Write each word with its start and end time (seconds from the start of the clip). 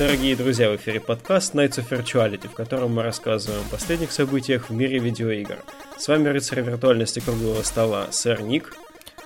Дорогие 0.00 0.34
друзья, 0.34 0.70
в 0.70 0.76
эфире 0.76 0.98
подкаст 0.98 1.54
Nights 1.54 1.76
of 1.76 1.90
Virtuality, 1.90 2.48
в 2.48 2.54
котором 2.54 2.94
мы 2.94 3.02
рассказываем 3.02 3.60
о 3.66 3.70
последних 3.70 4.12
событиях 4.12 4.70
в 4.70 4.72
мире 4.72 4.98
видеоигр. 4.98 5.58
С 5.98 6.08
вами 6.08 6.28
рыцарь 6.28 6.62
виртуальности 6.62 7.20
круглого 7.20 7.62
стола, 7.62 8.06
сэр 8.10 8.40
Ник. 8.40 8.74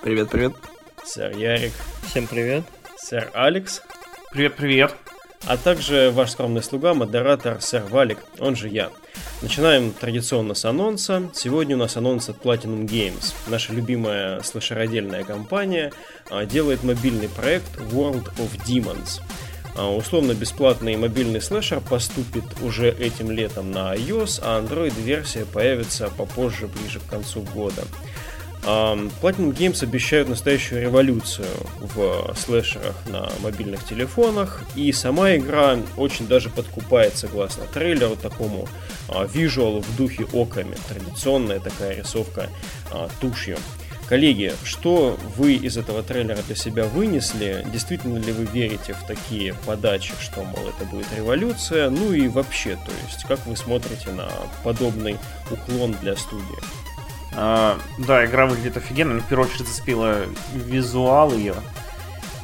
Привет, 0.03 0.29
привет. 0.29 0.51
Сэр 1.05 1.31
Ярик. 1.37 1.71
Всем 2.05 2.27
привет. 2.27 2.65
Сэр 2.97 3.31
Алекс. 3.33 3.83
Привет, 4.33 4.55
привет. 4.55 4.93
А 5.45 5.55
также 5.55 6.11
ваш 6.11 6.31
скромный 6.31 6.61
слуга, 6.61 6.93
модератор 6.93 7.61
сэр 7.61 7.83
Валик, 7.83 8.17
он 8.39 8.57
же 8.57 8.67
я. 8.67 8.91
Начинаем 9.41 9.93
традиционно 9.93 10.55
с 10.55 10.65
анонса. 10.65 11.29
Сегодня 11.33 11.77
у 11.77 11.79
нас 11.79 11.95
анонс 11.95 12.27
от 12.27 12.41
Platinum 12.43 12.85
Games. 12.85 13.33
Наша 13.47 13.71
любимая 13.71 14.41
слэшеродельная 14.41 15.23
компания 15.23 15.93
а, 16.29 16.45
делает 16.45 16.83
мобильный 16.83 17.29
проект 17.29 17.77
World 17.77 18.25
of 18.39 18.49
Demons. 18.67 19.21
А, 19.75 19.93
условно-бесплатный 19.93 20.95
мобильный 20.95 21.41
слэшер 21.41 21.81
поступит 21.81 22.45
уже 22.61 22.89
этим 22.89 23.31
летом 23.31 23.71
на 23.71 23.93
iOS, 23.95 24.39
а 24.41 24.61
Android-версия 24.61 25.45
появится 25.45 26.09
попозже, 26.17 26.67
ближе 26.67 26.99
к 26.99 27.09
концу 27.09 27.41
года. 27.41 27.83
Platinum 28.65 29.55
Games 29.55 29.83
обещают 29.83 30.27
настоящую 30.27 30.81
революцию 30.81 31.45
в 31.79 32.35
слэшерах 32.35 32.95
на 33.05 33.29
мобильных 33.43 33.85
телефонах, 33.85 34.63
и 34.75 34.91
сама 34.91 35.35
игра 35.35 35.77
очень 35.97 36.27
даже 36.27 36.49
подкупает, 36.49 37.15
согласно 37.15 37.65
трейлеру, 37.65 38.15
такому 38.15 38.67
а, 39.07 39.27
визуалу 39.31 39.81
в 39.81 39.95
духе 39.95 40.25
оками, 40.33 40.75
традиционная 40.89 41.59
такая 41.59 41.95
рисовка 41.95 42.49
а, 42.91 43.07
тушью. 43.21 43.57
Коллеги, 44.07 44.53
что 44.63 45.17
вы 45.35 45.53
из 45.53 45.77
этого 45.77 46.03
трейлера 46.03 46.37
для 46.43 46.55
себя 46.55 46.85
вынесли? 46.85 47.65
Действительно 47.73 48.19
ли 48.19 48.31
вы 48.31 48.45
верите 48.45 48.93
в 48.93 49.03
такие 49.07 49.55
подачи, 49.65 50.13
что, 50.19 50.43
мол, 50.43 50.67
это 50.67 50.85
будет 50.85 51.07
революция? 51.17 51.89
Ну 51.89 52.13
и 52.13 52.27
вообще, 52.27 52.75
то 52.75 52.91
есть, 53.07 53.23
как 53.27 53.43
вы 53.47 53.55
смотрите 53.55 54.11
на 54.11 54.29
подобный 54.63 55.17
уклон 55.49 55.93
для 56.01 56.15
студии? 56.15 56.59
А, 57.35 57.79
да, 57.97 58.25
игра 58.25 58.45
выглядит 58.45 58.77
офигенно. 58.77 59.19
В 59.19 59.27
первую 59.27 59.49
очередь 59.49 59.67
зацепила 59.67 60.25
визуал 60.53 61.33
ее. 61.33 61.55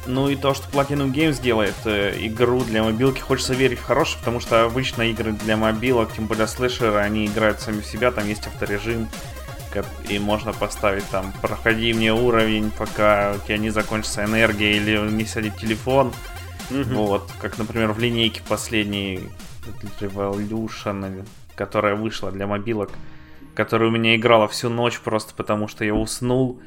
Ну 0.04 0.28
и 0.28 0.34
то, 0.34 0.54
что 0.54 0.68
Platinum 0.68 1.12
Games 1.12 1.40
делает 1.40 1.76
э, 1.84 2.16
игру 2.26 2.64
для 2.64 2.82
мобилки, 2.82 3.20
хочется 3.20 3.54
верить 3.54 3.78
в 3.78 3.84
хорошее, 3.84 4.18
потому 4.18 4.40
что 4.40 4.64
обычно 4.64 5.02
игры 5.02 5.30
для 5.30 5.56
мобилок, 5.56 6.12
тем 6.12 6.26
более 6.26 6.48
слэшеры, 6.48 6.98
они 6.98 7.26
играют 7.26 7.60
сами 7.60 7.82
в 7.82 7.86
себя, 7.86 8.10
там 8.10 8.26
есть 8.26 8.44
авторежим, 8.48 9.08
и 10.08 10.18
можно 10.18 10.52
поставить 10.52 11.08
там 11.10 11.32
«Проходи 11.40 11.92
мне 11.92 12.12
уровень, 12.12 12.70
пока 12.70 13.34
у 13.36 13.46
тебя 13.46 13.58
не 13.58 13.70
закончится 13.70 14.24
энергия 14.24 14.76
или 14.76 14.98
не 15.10 15.24
сядет 15.24 15.56
телефон». 15.56 16.12
Mm-hmm. 16.70 16.94
Вот, 16.94 17.30
как, 17.40 17.58
например, 17.58 17.92
в 17.92 17.98
линейке 17.98 18.40
последней 18.48 19.28
Revolution, 20.00 21.26
которая 21.54 21.94
вышла 21.94 22.30
для 22.30 22.46
мобилок 22.46 22.90
которая 23.54 23.88
у 23.88 23.92
меня 23.92 24.16
играла 24.16 24.48
всю 24.48 24.68
ночь 24.68 24.98
просто 25.00 25.34
потому, 25.34 25.68
что 25.68 25.84
я 25.84 25.94
уснул. 25.94 26.60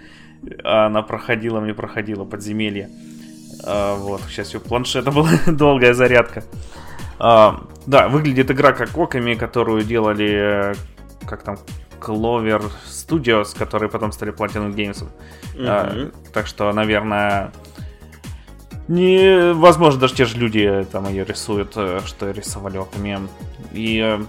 А 0.64 0.88
она 0.88 1.02
проходила, 1.02 1.60
мне 1.60 1.74
проходила 1.74 2.24
подземелье. 2.26 2.90
А, 3.64 3.96
вот, 3.96 4.22
сейчас 4.30 4.54
у 4.56 4.60
планшета 4.60 5.12
была 5.12 5.30
долгая 5.48 5.94
зарядка. 5.94 6.44
А, 7.18 7.64
да, 7.88 8.10
выглядит 8.10 8.52
игра 8.52 8.74
как 8.74 8.96
Оками, 8.98 9.36
которую 9.36 9.84
делали, 9.84 10.72
э, 10.72 10.74
как 11.26 11.44
там, 11.44 11.58
Clover 12.00 12.72
Studios, 12.88 13.58
которые 13.58 13.90
потом 13.90 14.12
стали 14.12 14.34
Platinum 14.34 14.74
Games. 14.74 15.06
Mm-hmm. 15.56 15.66
А, 15.68 16.12
так 16.34 16.48
что, 16.48 16.72
наверное, 16.74 17.52
не, 18.88 19.54
возможно, 19.54 20.02
даже 20.02 20.16
те 20.16 20.26
же 20.26 20.38
люди 20.38 20.60
э, 20.60 20.86
там 20.86 21.08
ее 21.10 21.26
рисуют, 21.26 21.74
э, 21.76 22.02
что 22.06 22.30
рисовали 22.30 22.78
Оками. 22.78 23.28
И 23.72 24.20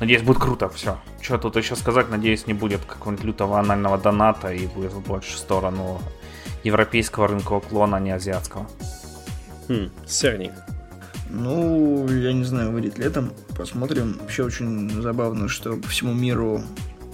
надеюсь, 0.00 0.22
будет 0.22 0.38
круто, 0.38 0.68
все. 0.68 0.98
Что 1.20 1.38
тут 1.38 1.56
еще 1.56 1.76
сказать? 1.76 2.10
Надеюсь, 2.10 2.46
не 2.46 2.54
будет 2.54 2.84
какого-нибудь 2.84 3.24
лютого 3.24 3.60
анального 3.60 3.96
доната 3.96 4.52
и 4.52 4.66
будет 4.66 4.92
больше 4.94 5.34
в 5.34 5.38
сторону 5.38 6.00
европейского 6.64 7.28
рынка 7.28 7.52
уклона, 7.52 7.98
а 7.98 8.00
не 8.00 8.10
азиатского. 8.10 8.66
Хм, 9.68 9.90
сырник. 10.06 10.52
Ну, 11.30 12.08
я 12.08 12.32
не 12.32 12.44
знаю, 12.44 12.72
выйдет 12.72 12.98
летом. 12.98 13.32
Посмотрим. 13.56 14.18
Вообще 14.20 14.42
очень 14.42 14.90
забавно, 15.02 15.48
что 15.48 15.76
по 15.76 15.88
всему 15.88 16.12
миру, 16.12 16.62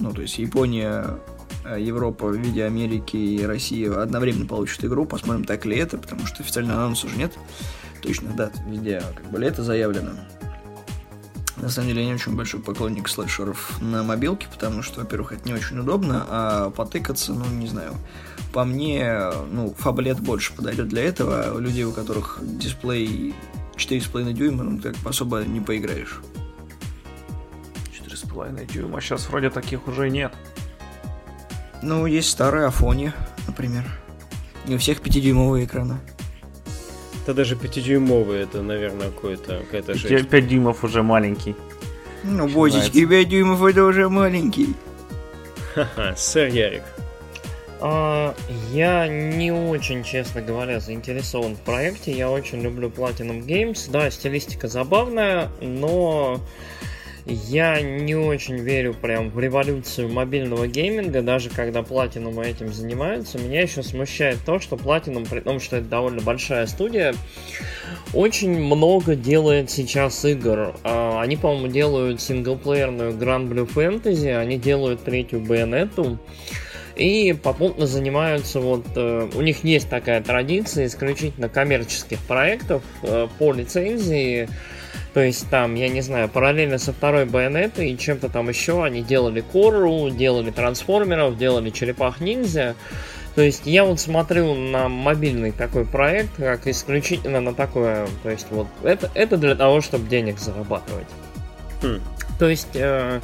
ну, 0.00 0.12
то 0.12 0.22
есть 0.22 0.38
Япония, 0.38 1.18
э, 1.64 1.80
Европа 1.80 2.26
в 2.26 2.36
виде 2.36 2.64
Америки 2.64 3.16
и 3.16 3.44
России 3.44 3.86
одновременно 3.86 4.46
получат 4.46 4.84
игру. 4.84 5.04
Посмотрим, 5.04 5.44
так 5.44 5.64
ли 5.66 5.76
это, 5.76 5.98
потому 5.98 6.26
что 6.26 6.42
официального 6.42 6.82
анонса 6.82 7.06
уже 7.06 7.16
нет. 7.16 7.32
Точно 8.02 8.30
дат 8.30 8.54
везде 8.66 9.02
как 9.14 9.30
бы 9.30 9.38
лето 9.38 9.62
заявлено. 9.62 10.12
На 11.56 11.68
самом 11.68 11.88
деле, 11.88 12.02
я 12.02 12.08
не 12.08 12.14
очень 12.14 12.34
большой 12.34 12.60
поклонник 12.60 13.06
слэшеров 13.06 13.82
на 13.82 14.02
мобилке, 14.02 14.46
потому 14.50 14.82
что, 14.82 15.00
во-первых, 15.00 15.32
это 15.32 15.46
не 15.46 15.52
очень 15.52 15.78
удобно, 15.78 16.24
а 16.26 16.70
потыкаться, 16.70 17.34
ну, 17.34 17.44
не 17.46 17.66
знаю. 17.66 17.94
По 18.54 18.64
мне, 18.64 19.30
ну, 19.52 19.74
фаблет 19.76 20.20
больше 20.20 20.54
подойдет 20.54 20.88
для 20.88 21.04
этого. 21.04 21.58
Людей, 21.58 21.84
у 21.84 21.92
которых 21.92 22.38
дисплей 22.42 23.34
4,5 23.76 24.32
дюйма, 24.32 24.64
ну, 24.64 24.80
как 24.80 24.94
особо 25.04 25.42
не 25.44 25.60
поиграешь. 25.60 26.20
4,5 28.10 28.72
дюйма, 28.72 29.00
сейчас 29.00 29.28
вроде 29.28 29.50
таких 29.50 29.86
уже 29.88 30.10
нет. 30.10 30.32
Ну, 31.82 32.06
есть 32.06 32.30
старые 32.30 32.66
Афони, 32.66 33.12
например. 33.46 33.84
Не 34.66 34.74
у 34.74 34.78
всех 34.78 35.00
5-дюймовые 35.00 35.64
экраны. 35.64 35.98
Это 37.22 37.34
даже 37.34 37.54
5-дюймовый, 37.54 38.42
это, 38.42 38.62
наверное, 38.62 39.10
какой-то, 39.10 39.60
какая-то 39.60 39.94
жесть. 39.94 40.28
5 40.28 40.48
дюймов 40.48 40.84
уже 40.84 41.02
маленький. 41.02 41.54
Ну, 42.24 42.48
бодички, 42.48 43.06
5 43.06 43.28
дюймов 43.28 43.62
это 43.62 43.84
уже 43.84 44.08
маленький. 44.08 44.74
Ха-ха, 45.74 46.14
сэр 46.16 46.48
Ярик. 46.48 46.82
А, 47.80 48.34
я 48.72 49.08
не 49.08 49.52
очень, 49.52 50.04
честно 50.04 50.42
говоря, 50.42 50.80
заинтересован 50.80 51.56
в 51.56 51.60
проекте. 51.60 52.12
Я 52.12 52.30
очень 52.30 52.60
люблю 52.60 52.88
Platinum 52.88 53.44
Games. 53.46 53.90
Да, 53.90 54.10
стилистика 54.10 54.68
забавная, 54.68 55.50
но 55.62 56.40
я 57.32 57.80
не 57.80 58.14
очень 58.14 58.56
верю 58.56 58.94
прям 58.94 59.30
в 59.30 59.38
революцию 59.38 60.08
мобильного 60.10 60.66
гейминга, 60.66 61.22
даже 61.22 61.50
когда 61.50 61.80
Platinum 61.80 62.44
этим 62.44 62.72
занимаются. 62.72 63.38
Меня 63.38 63.62
еще 63.62 63.82
смущает 63.82 64.38
то, 64.44 64.58
что 64.58 64.76
Platinum, 64.76 65.28
при 65.28 65.40
том, 65.40 65.60
что 65.60 65.76
это 65.76 65.88
довольно 65.88 66.20
большая 66.20 66.66
студия, 66.66 67.14
очень 68.12 68.50
много 68.50 69.14
делает 69.14 69.70
сейчас 69.70 70.24
игр. 70.24 70.74
А, 70.84 71.20
они, 71.20 71.36
по-моему, 71.36 71.68
делают 71.68 72.20
синглплеерную 72.20 73.12
Grand 73.12 73.48
Blue 73.48 73.68
Fantasy, 73.72 74.36
они 74.36 74.58
делают 74.58 75.04
третью 75.04 75.40
Bayonetta, 75.40 76.18
и 76.96 77.32
попутно 77.32 77.86
занимаются 77.86 78.60
вот 78.60 78.84
э, 78.94 79.28
у 79.34 79.40
них 79.40 79.64
есть 79.64 79.88
такая 79.88 80.22
традиция 80.22 80.86
исключительно 80.86 81.48
коммерческих 81.48 82.18
проектов 82.20 82.82
э, 83.02 83.26
по 83.38 83.52
лицензии 83.52 84.48
то 85.12 85.20
есть 85.20 85.48
там, 85.50 85.74
я 85.74 85.88
не 85.88 86.02
знаю, 86.02 86.28
параллельно 86.28 86.78
со 86.78 86.92
второй 86.92 87.24
байонетой 87.24 87.90
и 87.90 87.98
чем-то 87.98 88.28
там 88.28 88.48
еще 88.48 88.84
они 88.84 89.02
делали 89.02 89.40
Кору, 89.40 90.10
делали 90.10 90.50
трансформеров, 90.50 91.36
делали 91.36 91.70
черепах 91.70 92.20
ниндзя. 92.20 92.76
То 93.34 93.42
есть 93.42 93.62
я 93.64 93.84
вот 93.84 94.00
смотрю 94.00 94.54
на 94.54 94.88
мобильный 94.88 95.52
такой 95.52 95.84
проект, 95.84 96.36
как 96.36 96.66
исключительно 96.66 97.40
на 97.40 97.54
такое, 97.54 98.06
то 98.22 98.30
есть 98.30 98.46
вот 98.50 98.66
это, 98.82 99.10
это 99.14 99.36
для 99.36 99.54
того, 99.54 99.80
чтобы 99.80 100.08
денег 100.08 100.38
зарабатывать. 100.38 101.06
Хм. 101.82 102.00
То 102.38 102.48
есть 102.48 102.74
э, 102.74 103.20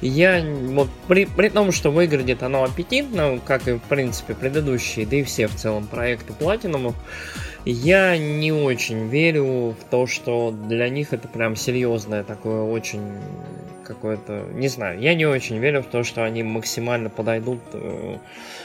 я 0.00 0.44
вот 0.44 0.88
при, 1.08 1.26
при 1.26 1.48
том, 1.48 1.72
что 1.72 1.90
выглядит 1.90 2.42
оно 2.42 2.64
аппетитно, 2.64 3.40
как 3.44 3.66
и 3.68 3.74
в 3.74 3.82
принципе 3.82 4.34
предыдущие, 4.34 5.06
да 5.06 5.16
и 5.16 5.22
все 5.22 5.46
в 5.46 5.54
целом 5.54 5.86
проекты 5.86 6.32
платинумов, 6.32 6.94
я 7.66 8.16
не 8.16 8.52
очень 8.52 9.08
верю 9.08 9.74
в 9.78 9.84
то, 9.90 10.06
что 10.06 10.52
для 10.52 10.88
них 10.88 11.12
это 11.12 11.26
прям 11.28 11.56
серьезное 11.56 12.22
такое 12.22 12.62
очень 12.62 13.02
какое-то... 13.84 14.46
Не 14.54 14.68
знаю, 14.68 15.00
я 15.00 15.14
не 15.14 15.26
очень 15.26 15.58
верю 15.58 15.82
в 15.82 15.86
то, 15.86 16.04
что 16.04 16.24
они 16.24 16.42
максимально 16.42 17.10
подойдут 17.10 17.60
э, 17.72 18.18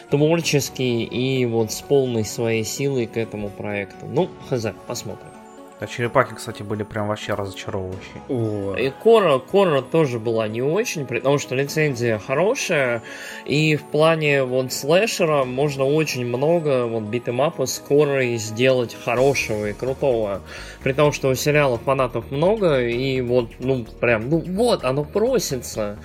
творчески 0.09 0.81
и 0.81 1.45
вот 1.45 1.71
с 1.71 1.81
полной 1.81 2.25
своей 2.25 2.63
силой 2.63 3.07
к 3.07 3.17
этому 3.17 3.49
проекту. 3.49 4.05
Ну, 4.07 4.29
хз, 4.49 4.67
посмотрим. 4.87 5.40
А 5.81 5.87
черепахи, 5.87 6.35
кстати, 6.35 6.61
были 6.61 6.83
прям 6.83 7.07
вообще 7.07 7.33
разочаровывающие. 7.33 8.21
О. 8.29 8.75
И 8.75 8.91
Кора, 8.91 9.39
Кора 9.39 9.81
тоже 9.81 10.19
была 10.19 10.47
не 10.47 10.61
очень, 10.61 11.07
потому 11.07 11.39
что 11.39 11.55
лицензия 11.55 12.19
хорошая, 12.19 13.01
и 13.45 13.75
в 13.77 13.81
плане 13.85 14.43
вот 14.43 14.71
слэшера 14.71 15.43
можно 15.43 15.83
очень 15.83 16.23
много 16.23 16.85
вот 16.85 17.05
битэмапа 17.05 17.65
с 17.65 17.79
Корой 17.79 18.37
сделать 18.37 18.95
хорошего 19.03 19.69
и 19.69 19.73
крутого. 19.73 20.43
При 20.83 20.93
том, 20.93 21.11
что 21.11 21.29
у 21.29 21.33
сериала 21.33 21.79
фанатов 21.79 22.29
много, 22.29 22.79
и 22.79 23.19
вот, 23.21 23.49
ну, 23.57 23.83
прям, 23.83 24.29
ну 24.29 24.37
вот, 24.37 24.83
оно 24.83 25.03
просится. 25.03 25.97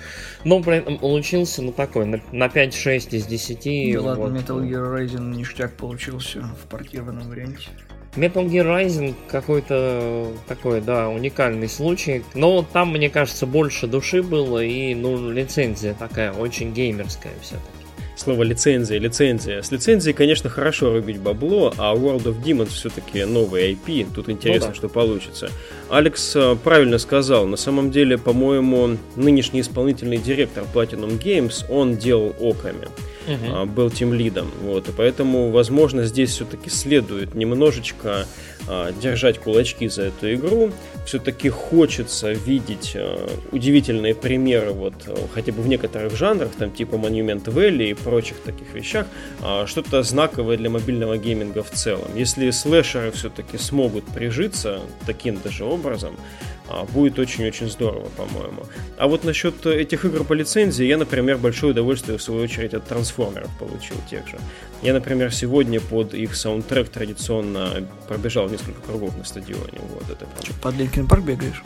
Но 0.43 0.59
при 0.63 0.77
этом 0.77 0.97
получился, 0.97 1.61
ну, 1.61 1.71
такой, 1.71 2.07
на, 2.07 2.19
на 2.31 2.47
5-6 2.47 3.09
из 3.11 3.27
10. 3.27 3.93
Да 3.93 4.01
вот. 4.01 4.17
ладно, 4.17 4.37
Metal 4.37 4.59
Gear 4.59 4.97
Rising 4.97 5.35
ништяк 5.35 5.73
получился 5.73 6.41
в 6.41 6.67
портированном 6.67 7.29
варианте. 7.29 7.69
Metal 8.17 8.45
Gear 8.45 8.65
Rising 8.65 9.15
какой-то 9.27 10.31
такой, 10.47 10.81
да, 10.81 11.09
уникальный 11.09 11.69
случай. 11.69 12.23
Но 12.33 12.65
там, 12.73 12.91
мне 12.91 13.09
кажется, 13.09 13.45
больше 13.45 13.87
души 13.87 14.21
было 14.23 14.63
и, 14.63 14.93
ну, 14.95 15.31
лицензия 15.31 15.93
такая, 15.93 16.33
очень 16.33 16.73
геймерская 16.73 17.33
все-таки 17.41 17.77
слово 18.19 18.43
лицензия, 18.43 18.99
лицензия. 18.99 19.61
С 19.61 19.71
лицензией, 19.71 20.13
конечно, 20.13 20.49
хорошо 20.49 20.93
рубить 20.93 21.19
бабло, 21.19 21.73
а 21.77 21.95
World 21.95 22.23
of 22.23 22.43
Demons 22.43 22.69
все-таки 22.69 23.23
новый 23.23 23.71
IP. 23.73 24.07
Тут 24.13 24.29
интересно, 24.29 24.69
ну, 24.69 24.73
да. 24.73 24.77
что 24.77 24.89
получится. 24.89 25.49
Алекс 25.89 26.35
э, 26.35 26.57
правильно 26.61 26.97
сказал. 26.97 27.45
На 27.45 27.57
самом 27.57 27.91
деле, 27.91 28.17
по-моему, 28.17 28.97
нынешний 29.15 29.61
исполнительный 29.61 30.17
директор 30.17 30.65
Platinum 30.73 31.17
Games, 31.21 31.65
он 31.69 31.97
делал 31.97 32.35
оками. 32.39 32.87
Uh-huh. 33.27 33.65
Был 33.65 33.89
тем 33.89 34.13
лидом. 34.13 34.49
Вот, 34.61 34.87
и 34.87 34.91
поэтому, 34.93 35.51
возможно, 35.51 36.05
здесь 36.05 36.29
все-таки 36.29 36.69
следует 36.69 37.35
немножечко 37.35 38.25
а, 38.69 38.93
держать 38.93 39.37
кулачки 39.39 39.89
за 39.89 40.03
эту 40.03 40.33
игру. 40.33 40.71
Все-таки 41.05 41.49
хочется 41.49 42.31
видеть 42.31 42.93
а, 42.95 43.29
удивительные 43.51 44.15
примеры 44.15 44.71
вот 44.71 44.93
хотя 45.33 45.51
бы 45.51 45.61
в 45.61 45.67
некоторых 45.67 46.15
жанрах, 46.15 46.51
там 46.57 46.71
типа 46.71 46.95
Monument 46.95 47.43
Valley 47.43 47.91
и 47.91 47.93
прочих 47.93 48.37
таких 48.37 48.73
вещах, 48.73 49.07
что-то 49.65 50.03
знаковое 50.03 50.55
для 50.55 50.69
мобильного 50.69 51.17
гейминга 51.17 51.63
в 51.63 51.71
целом. 51.71 52.09
Если 52.15 52.49
слэшеры 52.51 53.11
все-таки 53.11 53.57
смогут 53.57 54.05
прижиться 54.05 54.79
таким 55.05 55.37
даже 55.43 55.65
образом, 55.65 56.15
будет 56.91 57.17
очень-очень 57.19 57.69
здорово, 57.69 58.09
по-моему. 58.17 58.63
А 58.97 59.07
вот 59.07 59.23
насчет 59.23 59.65
этих 59.65 60.05
игр 60.05 60.23
по 60.23 60.33
лицензии, 60.33 60.85
я, 60.85 60.97
например, 60.97 61.37
большое 61.37 61.71
удовольствие, 61.71 62.17
в 62.17 62.21
свою 62.21 62.43
очередь, 62.43 62.73
от 62.73 62.85
трансформеров 62.85 63.49
получил 63.59 63.95
тех 64.09 64.27
же. 64.27 64.37
Я, 64.81 64.93
например, 64.93 65.33
сегодня 65.33 65.79
под 65.79 66.13
их 66.13 66.35
саундтрек 66.35 66.89
традиционно 66.89 67.87
пробежал 68.07 68.49
несколько 68.49 68.81
кругов 68.81 69.17
на 69.17 69.23
стадионе. 69.23 69.79
Вот 69.93 70.03
это 70.03 70.25
прям. 70.25 70.43
Что, 70.43 70.53
под 70.61 70.75
Linkin 70.75 71.07
Park 71.07 71.23
бегаешь? 71.23 71.63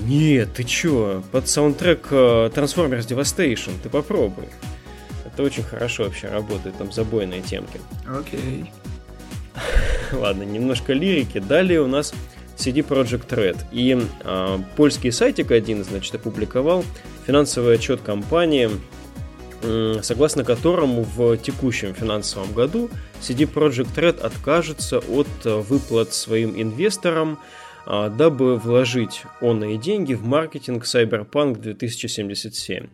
Нет, 0.00 0.54
ты 0.54 0.64
чё? 0.64 1.22
Под 1.32 1.48
саундтрек 1.48 2.10
Transformers 2.10 3.06
Devastation, 3.06 3.72
ты 3.82 3.88
попробуй. 3.88 4.48
Это 5.24 5.42
очень 5.42 5.62
хорошо 5.62 6.04
вообще 6.04 6.28
работает, 6.28 6.76
там 6.76 6.92
забойные 6.92 7.42
темки. 7.42 7.80
Окей. 8.06 8.40
Okay. 8.40 8.66
Ладно, 10.12 10.42
немножко 10.42 10.92
лирики. 10.92 11.38
Далее 11.38 11.80
у 11.80 11.86
нас 11.86 12.12
CD 12.56 12.86
Project 12.86 13.28
Red. 13.28 13.58
И 13.72 13.98
э, 14.24 14.58
польский 14.76 15.12
сайтик 15.12 15.50
один, 15.50 15.84
значит, 15.84 16.14
опубликовал 16.14 16.84
финансовый 17.26 17.74
отчет 17.74 18.00
компании, 18.00 18.70
э, 19.62 20.00
согласно 20.02 20.44
которому 20.44 21.02
в 21.02 21.36
текущем 21.36 21.94
финансовом 21.94 22.52
году 22.52 22.90
CD 23.20 23.50
Project 23.50 23.94
Red 23.96 24.20
откажется 24.20 24.98
от 24.98 25.28
выплат 25.44 26.12
своим 26.14 26.60
инвесторам, 26.60 27.38
э, 27.86 28.10
дабы 28.16 28.56
вложить 28.56 29.22
онные 29.40 29.78
деньги 29.78 30.14
в 30.14 30.24
маркетинг 30.24 30.84
Cyberpunk 30.84 31.60
2077. 31.60 32.88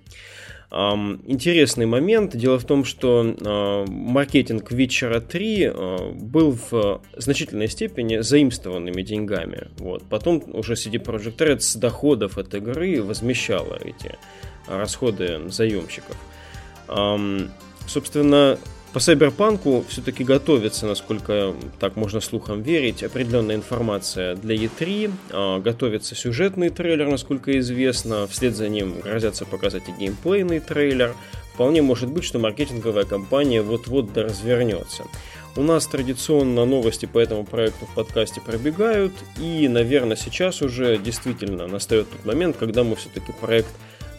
Интересный 0.73 1.85
момент. 1.85 2.35
Дело 2.35 2.59
в 2.59 2.65
том, 2.65 2.87
что 2.87 3.37
а, 3.45 3.85
маркетинг 3.87 4.73
Witcher 4.73 5.21
3 5.21 5.67
а, 5.67 6.13
был 6.15 6.57
в 6.71 7.03
значительной 7.15 7.69
степени 7.69 8.21
заимствованными 8.21 9.03
деньгами. 9.03 9.69
Вот. 9.77 10.03
Потом 10.09 10.43
уже 10.47 10.73
CD 10.73 10.95
Projekt 10.95 11.37
Red 11.37 11.61
с 11.61 11.77
доходов 11.77 12.39
от 12.39 12.55
игры 12.55 13.03
возмещала 13.03 13.79
эти 13.85 14.17
расходы 14.67 15.43
заемщиков. 15.51 16.17
Собственно, 17.87 18.59
по 18.93 19.01
Сайберпанку 19.01 19.85
все-таки 19.89 20.23
готовится, 20.23 20.87
насколько 20.87 21.55
так 21.81 21.97
можно 21.97 22.21
слухам 22.21 22.61
верить, 22.61 23.03
определенная 23.03 23.57
информация 23.57 24.37
для 24.37 24.55
E3. 24.55 25.11
А, 25.31 25.61
готовится 25.61 26.15
сюжетный 26.15 26.69
трейлер, 26.69 27.09
насколько 27.09 27.59
известно. 27.59 28.27
Вслед 28.27 28.55
за 28.55 28.69
ним 28.69 29.01
грозятся 29.01 29.47
показать 29.47 29.89
и 29.89 29.93
геймплейный 29.93 30.61
трейлер. 30.61 31.15
Вполне 31.55 31.81
может 31.81 32.11
быть, 32.11 32.25
что 32.25 32.39
маркетинговая 32.39 33.05
кампания 33.05 33.63
вот-вот 33.63 34.17
развернется. 34.17 35.05
У 35.57 35.63
нас 35.63 35.87
традиционно 35.87 36.65
новости 36.65 37.05
по 37.07 37.19
этому 37.19 37.45
проекту 37.45 37.87
в 37.87 37.95
подкасте 37.95 38.41
пробегают, 38.41 39.13
и, 39.39 39.69
наверное, 39.69 40.17
сейчас 40.17 40.63
уже 40.63 40.97
действительно 40.97 41.67
настает 41.67 42.09
тот 42.11 42.25
момент, 42.25 42.57
когда 42.57 42.85
мы 42.85 42.97
все-таки 42.97 43.33
проект 43.39 43.69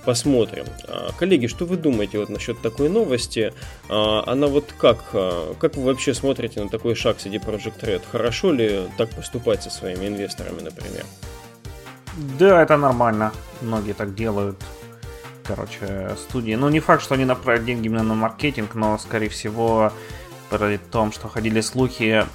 посмотрим. 0.05 0.65
А, 0.87 1.11
коллеги, 1.17 1.47
что 1.47 1.65
вы 1.65 1.77
думаете 1.77 2.19
вот 2.19 2.29
насчет 2.29 2.61
такой 2.61 2.89
новости? 2.89 3.53
А, 3.89 4.23
она 4.27 4.47
вот 4.47 4.73
как? 4.77 5.03
А, 5.13 5.53
как 5.55 5.75
вы 5.75 5.83
вообще 5.83 6.13
смотрите 6.13 6.61
на 6.61 6.69
такой 6.69 6.95
шаг 6.95 7.17
CD 7.17 7.43
Project 7.43 7.81
Red? 7.81 8.01
Хорошо 8.11 8.51
ли 8.51 8.87
так 8.97 9.09
поступать 9.09 9.63
со 9.63 9.69
своими 9.69 10.07
инвесторами, 10.07 10.61
например? 10.61 11.05
Да, 12.39 12.61
это 12.61 12.77
нормально. 12.77 13.31
Многие 13.61 13.93
так 13.93 14.15
делают. 14.15 14.57
Короче, 15.43 16.15
студии. 16.17 16.55
Ну, 16.55 16.69
не 16.69 16.79
факт, 16.79 17.03
что 17.03 17.15
они 17.15 17.25
направят 17.25 17.65
деньги 17.65 17.87
именно 17.87 18.03
на 18.03 18.13
маркетинг, 18.13 18.75
но, 18.75 18.97
скорее 18.97 19.29
всего, 19.29 19.91
при 20.49 20.77
том, 20.77 21.11
что 21.11 21.27
ходили 21.27 21.59
слухи 21.61 22.25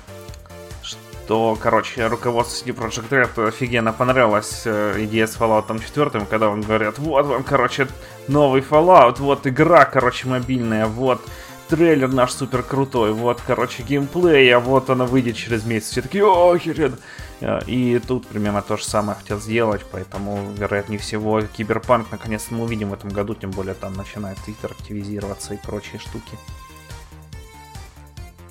то, 1.29 1.59
короче, 1.61 2.07
руководство 2.07 2.65
CD 2.65 2.75
Projekt 2.75 3.11
Red 3.11 3.49
офигенно 3.49 3.93
понравилась 3.93 4.63
э, 4.65 4.95
идея 5.05 5.27
с 5.27 5.37
Fallout 5.37 5.67
4, 5.69 6.25
когда 6.25 6.49
вам 6.49 6.63
говорят, 6.63 6.99
вот 6.99 7.27
вам, 7.27 7.45
короче, 7.45 7.87
новый 8.29 8.63
Fallout, 8.63 9.17
вот 9.19 9.47
игра, 9.47 9.85
короче, 9.85 10.27
мобильная, 10.27 10.87
вот 10.87 11.21
трейлер 11.69 12.09
наш 12.09 12.33
супер 12.33 12.63
крутой, 12.63 13.13
вот, 13.13 13.43
короче, 13.47 13.83
геймплей, 13.83 14.51
а 14.55 14.59
вот 14.59 14.89
она 14.89 15.05
выйдет 15.05 15.37
через 15.37 15.67
месяц. 15.67 15.91
Все 15.91 16.01
такие, 16.01 16.25
о, 16.25 16.57
херен. 16.57 16.97
Э, 17.43 17.61
и 17.67 17.99
тут 17.99 18.27
примерно 18.27 18.63
то 18.63 18.79
же 18.79 18.85
самое 18.85 19.19
хотел 19.19 19.39
сделать, 19.39 19.83
поэтому, 19.93 20.51
вероятнее 20.57 20.99
всего, 20.99 21.43
Киберпанк 21.43 22.11
наконец-то 22.11 22.55
мы 22.55 22.65
увидим 22.65 22.89
в 22.89 22.95
этом 22.95 23.11
году, 23.11 23.35
тем 23.35 23.51
более 23.51 23.75
там 23.75 23.93
начинает 23.93 24.39
Твиттер 24.39 24.73
активизироваться 24.73 25.53
и 25.53 25.59
прочие 25.59 26.01
штуки. 26.01 26.39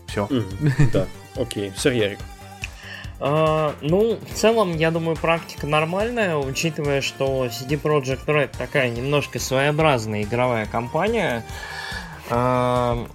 Все. 0.05 0.29
Да, 0.93 1.07
окей. 1.35 1.73
Сэр 1.75 1.93
Ярик. 1.93 2.19
Uh, 3.19 3.73
ну, 3.81 4.19
в 4.21 4.33
целом, 4.35 4.77
я 4.77 4.91
думаю, 4.91 5.17
практика 5.17 5.65
нормальная, 5.65 6.37
учитывая, 6.37 7.01
что 7.01 7.47
CD 7.47 7.81
Projekt 7.81 8.25
Red 8.27 8.51
такая 8.55 8.91
немножко 8.91 9.39
своеобразная 9.39 10.21
игровая 10.21 10.67
компания. 10.67 11.43
Uh, 12.29 13.09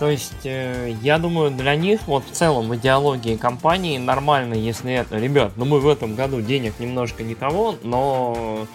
то 0.00 0.10
есть, 0.10 0.44
uh, 0.44 0.98
я 1.00 1.18
думаю, 1.18 1.52
для 1.52 1.76
них 1.76 2.00
вот 2.08 2.24
в 2.24 2.32
целом 2.32 2.68
в 2.68 2.76
идеологии 2.76 3.36
компании 3.36 3.98
нормально, 3.98 4.54
если 4.54 4.92
это, 4.92 5.16
ребят, 5.16 5.52
ну 5.54 5.64
мы 5.64 5.78
в 5.78 5.88
этом 5.88 6.16
году 6.16 6.40
денег 6.40 6.74
немножко 6.80 7.22
не 7.22 7.36
того, 7.36 7.76
но 7.84 8.66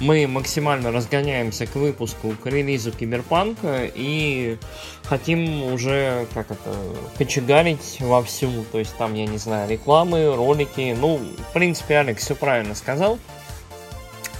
мы 0.00 0.26
максимально 0.26 0.90
разгоняемся 0.92 1.66
к 1.66 1.74
выпуску, 1.76 2.34
к 2.42 2.46
релизу 2.46 2.92
Киберпанка 2.92 3.90
и 3.94 4.58
хотим 5.04 5.62
уже, 5.64 6.26
как 6.34 6.50
это, 6.50 6.74
кочегарить 7.16 7.98
вовсю. 8.00 8.64
То 8.72 8.78
есть 8.78 8.96
там, 8.96 9.14
я 9.14 9.26
не 9.26 9.38
знаю, 9.38 9.68
рекламы, 9.70 10.34
ролики. 10.34 10.96
Ну, 10.98 11.18
в 11.18 11.52
принципе, 11.52 11.98
Алекс 11.98 12.24
все 12.24 12.34
правильно 12.34 12.74
сказал. 12.74 13.18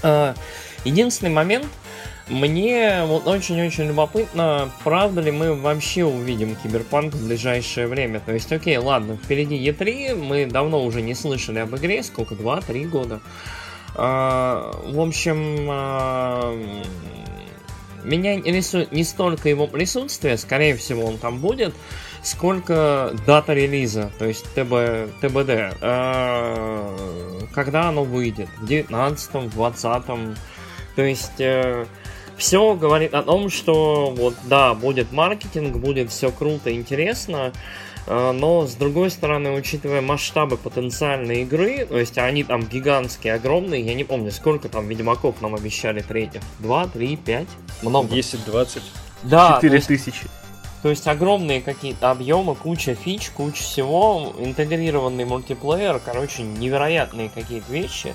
А, 0.02 0.34
единственный 0.84 1.30
момент, 1.30 1.66
мне 2.28 3.04
вот 3.04 3.26
очень-очень 3.26 3.84
любопытно, 3.84 4.70
правда 4.82 5.20
ли 5.20 5.30
мы 5.30 5.54
вообще 5.54 6.04
увидим 6.04 6.56
Киберпанк 6.56 7.14
в 7.14 7.26
ближайшее 7.26 7.86
время. 7.86 8.20
То 8.20 8.32
есть, 8.32 8.50
окей, 8.50 8.78
ладно, 8.78 9.18
впереди 9.22 9.56
E3, 9.56 10.14
мы 10.14 10.46
давно 10.46 10.82
уже 10.82 11.02
не 11.02 11.14
слышали 11.14 11.58
об 11.58 11.76
игре, 11.76 12.02
сколько, 12.02 12.34
2-3 12.34 12.88
года. 12.88 13.20
А, 13.96 14.72
в 14.84 15.00
общем, 15.00 15.68
а, 15.70 16.54
меня 18.04 18.34
интересует 18.34 18.92
не 18.92 19.04
столько 19.04 19.48
его 19.48 19.66
присутствие, 19.66 20.36
скорее 20.36 20.76
всего 20.76 21.04
он 21.04 21.18
там 21.18 21.38
будет, 21.38 21.74
сколько 22.22 23.14
дата 23.26 23.54
релиза, 23.54 24.10
то 24.18 24.26
есть 24.26 24.44
ТБ, 24.54 25.20
ТБД. 25.20 25.78
А, 25.80 26.96
когда 27.54 27.88
оно 27.88 28.04
выйдет? 28.04 28.48
В 28.58 28.66
19 28.66 29.50
20 29.50 30.04
То 30.96 31.02
есть 31.02 31.40
э, 31.40 31.86
все 32.36 32.74
говорит 32.74 33.14
о 33.14 33.22
том, 33.22 33.48
что 33.48 34.12
вот 34.16 34.34
да, 34.44 34.74
будет 34.74 35.12
маркетинг, 35.12 35.76
будет 35.76 36.10
все 36.10 36.30
круто, 36.30 36.74
интересно. 36.74 37.52
А, 38.06 38.32
но, 38.32 38.66
с 38.66 38.74
другой 38.74 39.10
стороны, 39.10 39.52
учитывая 39.52 40.00
масштабы 40.00 40.56
потенциальной 40.56 41.42
игры, 41.42 41.86
то 41.86 41.98
есть 41.98 42.18
они 42.18 42.44
там 42.44 42.64
гигантские, 42.64 43.34
огромные, 43.34 43.82
я 43.82 43.94
не 43.94 44.04
помню, 44.04 44.30
сколько 44.30 44.68
там 44.68 44.88
Ведьмаков 44.88 45.40
нам 45.40 45.54
обещали 45.54 46.00
третьих? 46.00 46.42
Два, 46.58 46.86
три, 46.86 47.16
пять? 47.16 47.48
Много. 47.82 48.08
10, 48.08 48.44
20. 48.44 48.82
Да. 49.24 49.56
Четыре 49.56 49.80
тысячи. 49.80 50.26
То 50.82 50.90
есть 50.90 51.08
огромные 51.08 51.62
какие-то 51.62 52.10
объемы, 52.10 52.54
куча 52.54 52.94
фич, 52.94 53.30
куча 53.30 53.62
всего, 53.62 54.34
интегрированный 54.38 55.24
мультиплеер, 55.24 55.98
короче, 56.04 56.42
невероятные 56.42 57.30
какие-то 57.30 57.72
вещи. 57.72 58.14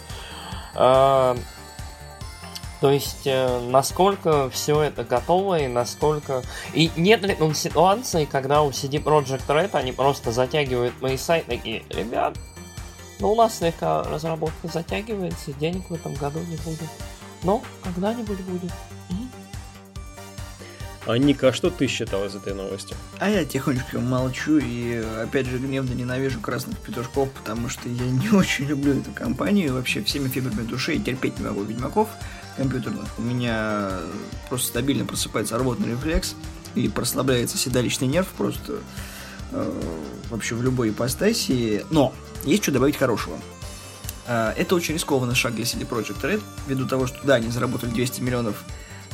То 2.81 2.91
есть, 2.91 3.25
э, 3.25 3.59
насколько 3.69 4.49
все 4.49 4.81
это 4.81 5.03
готово 5.03 5.59
и 5.59 5.67
насколько... 5.67 6.43
И 6.73 6.89
нет 6.95 7.23
ли 7.23 7.35
ну, 7.37 7.53
ситуации, 7.53 8.25
когда 8.25 8.61
у 8.61 8.69
CD 8.69 9.03
Projekt 9.03 9.47
Red 9.47 9.71
они 9.73 9.91
просто 9.91 10.31
затягивают 10.31 11.01
мои 11.01 11.17
сайты 11.17 11.57
такие, 11.57 11.83
ребят, 11.89 12.37
ну 13.19 13.33
у 13.33 13.35
нас 13.35 13.57
слегка 13.57 14.03
разработка 14.03 14.69
затягивается, 14.69 15.51
денег 15.53 15.89
в 15.89 15.93
этом 15.93 16.13
году 16.13 16.39
не 16.39 16.55
будет. 16.57 16.89
Но 17.43 17.61
когда-нибудь 17.83 18.39
будет. 18.41 18.71
А 21.09 21.17
Ника, 21.17 21.47
а 21.47 21.53
что 21.53 21.71
ты 21.71 21.87
считал 21.87 22.25
из 22.25 22.35
этой 22.35 22.53
новости? 22.53 22.95
А 23.19 23.29
я 23.29 23.43
тихонечко 23.43 23.99
молчу 23.99 24.59
и 24.59 25.03
опять 25.23 25.47
же 25.47 25.57
гневно 25.57 25.93
ненавижу 25.93 26.39
красных 26.39 26.77
петушков, 26.77 27.31
потому 27.31 27.67
что 27.67 27.89
я 27.89 28.05
не 28.05 28.29
очень 28.37 28.65
люблю 28.65 28.99
эту 28.99 29.11
компанию, 29.11 29.73
вообще 29.73 30.03
всеми 30.03 30.27
фибрами 30.27 30.61
души 30.67 30.93
и 30.93 30.99
терпеть 30.99 31.39
не 31.39 31.45
могу 31.45 31.63
ведьмаков 31.63 32.09
компьютерных. 32.59 33.07
У 33.17 33.21
меня 33.21 33.89
просто 34.49 34.67
стабильно 34.67 35.05
просыпается 35.05 35.57
рвотный 35.57 35.91
рефлекс 35.91 36.35
и 36.75 36.89
прослабляется 36.89 37.57
седалищный 37.57 38.07
нерв 38.07 38.27
просто 38.37 38.79
э, 39.51 39.81
вообще 40.29 40.55
в 40.55 40.61
любой 40.61 40.89
ипостаси. 40.89 41.85
Но 41.89 42.13
есть 42.43 42.63
что 42.63 42.73
добавить 42.73 42.97
хорошего. 42.97 43.37
Э, 44.27 44.53
это 44.57 44.75
очень 44.75 44.93
рискованный 44.93 45.35
шаг 45.35 45.55
для 45.55 45.63
CD 45.63 45.87
Projekt 45.87 46.21
Red, 46.21 46.41
ввиду 46.67 46.85
того, 46.85 47.07
что 47.07 47.17
да, 47.25 47.35
они 47.35 47.49
заработали 47.49 47.91
200 47.91 48.21
миллионов 48.21 48.63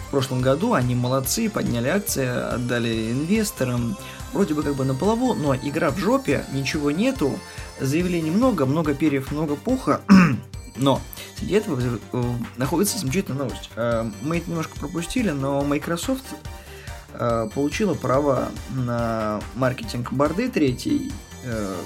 в 0.07 0.09
прошлом 0.09 0.41
году, 0.41 0.73
они 0.73 0.95
молодцы, 0.95 1.49
подняли 1.49 1.87
акции, 1.87 2.25
отдали 2.25 3.11
инвесторам, 3.11 3.97
вроде 4.33 4.53
бы 4.53 4.63
как 4.63 4.75
бы 4.75 4.85
на 4.85 4.95
полову, 4.95 5.33
но 5.33 5.55
игра 5.55 5.91
в 5.91 5.97
жопе, 5.97 6.45
ничего 6.51 6.91
нету, 6.91 7.39
заявлений 7.79 8.31
много, 8.31 8.65
много 8.65 8.93
перьев, 8.93 9.31
много 9.31 9.55
пуха, 9.55 10.01
но 10.75 11.01
среди 11.37 11.55
этого 11.55 11.79
э, 11.81 12.23
находится 12.57 12.97
замечательная 12.97 13.39
новость. 13.39 13.69
Э, 13.75 14.09
мы 14.21 14.37
это 14.37 14.49
немножко 14.49 14.77
пропустили, 14.79 15.29
но 15.29 15.61
Microsoft 15.61 16.25
э, 17.13 17.49
получила 17.53 17.93
право 17.93 18.49
на 18.71 19.41
маркетинг 19.55 20.11
Борды 20.11 20.49
третий, 20.49 21.11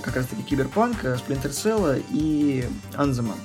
как 0.03 0.15
раз 0.15 0.27
таки 0.27 0.41
Киберпанка, 0.41 1.19
Splinter 1.19 1.49
Cell 1.49 2.01
и 2.11 2.65
Анзема. 2.95 3.35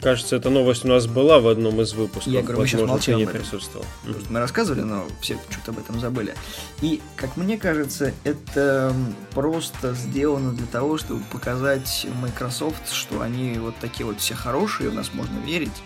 Кажется, 0.00 0.36
эта 0.36 0.50
новость 0.50 0.84
у 0.84 0.88
нас 0.88 1.06
была 1.06 1.40
в 1.40 1.48
одном 1.48 1.80
из 1.80 1.92
выпусков. 1.92 2.32
Я 2.32 2.42
говорю, 2.42 2.60
мы 2.60 2.66
сейчас 2.66 2.82
молчим 2.82 3.18
не 3.18 3.26
присутствовал. 3.26 3.84
Мы 4.28 4.40
рассказывали, 4.40 4.82
но 4.82 5.06
все 5.20 5.38
что-то 5.50 5.72
об 5.72 5.78
этом 5.78 6.00
забыли. 6.00 6.34
И, 6.80 7.00
как 7.16 7.36
мне 7.36 7.58
кажется, 7.58 8.12
это 8.24 8.94
просто 9.32 9.94
сделано 9.94 10.52
для 10.52 10.66
того, 10.66 10.98
чтобы 10.98 11.22
показать 11.32 12.06
Microsoft, 12.20 12.92
что 12.92 13.20
они 13.20 13.58
вот 13.58 13.74
такие 13.80 14.06
вот 14.06 14.20
все 14.20 14.34
хорошие, 14.34 14.90
в 14.90 14.94
нас 14.94 15.12
можно 15.12 15.38
верить. 15.44 15.82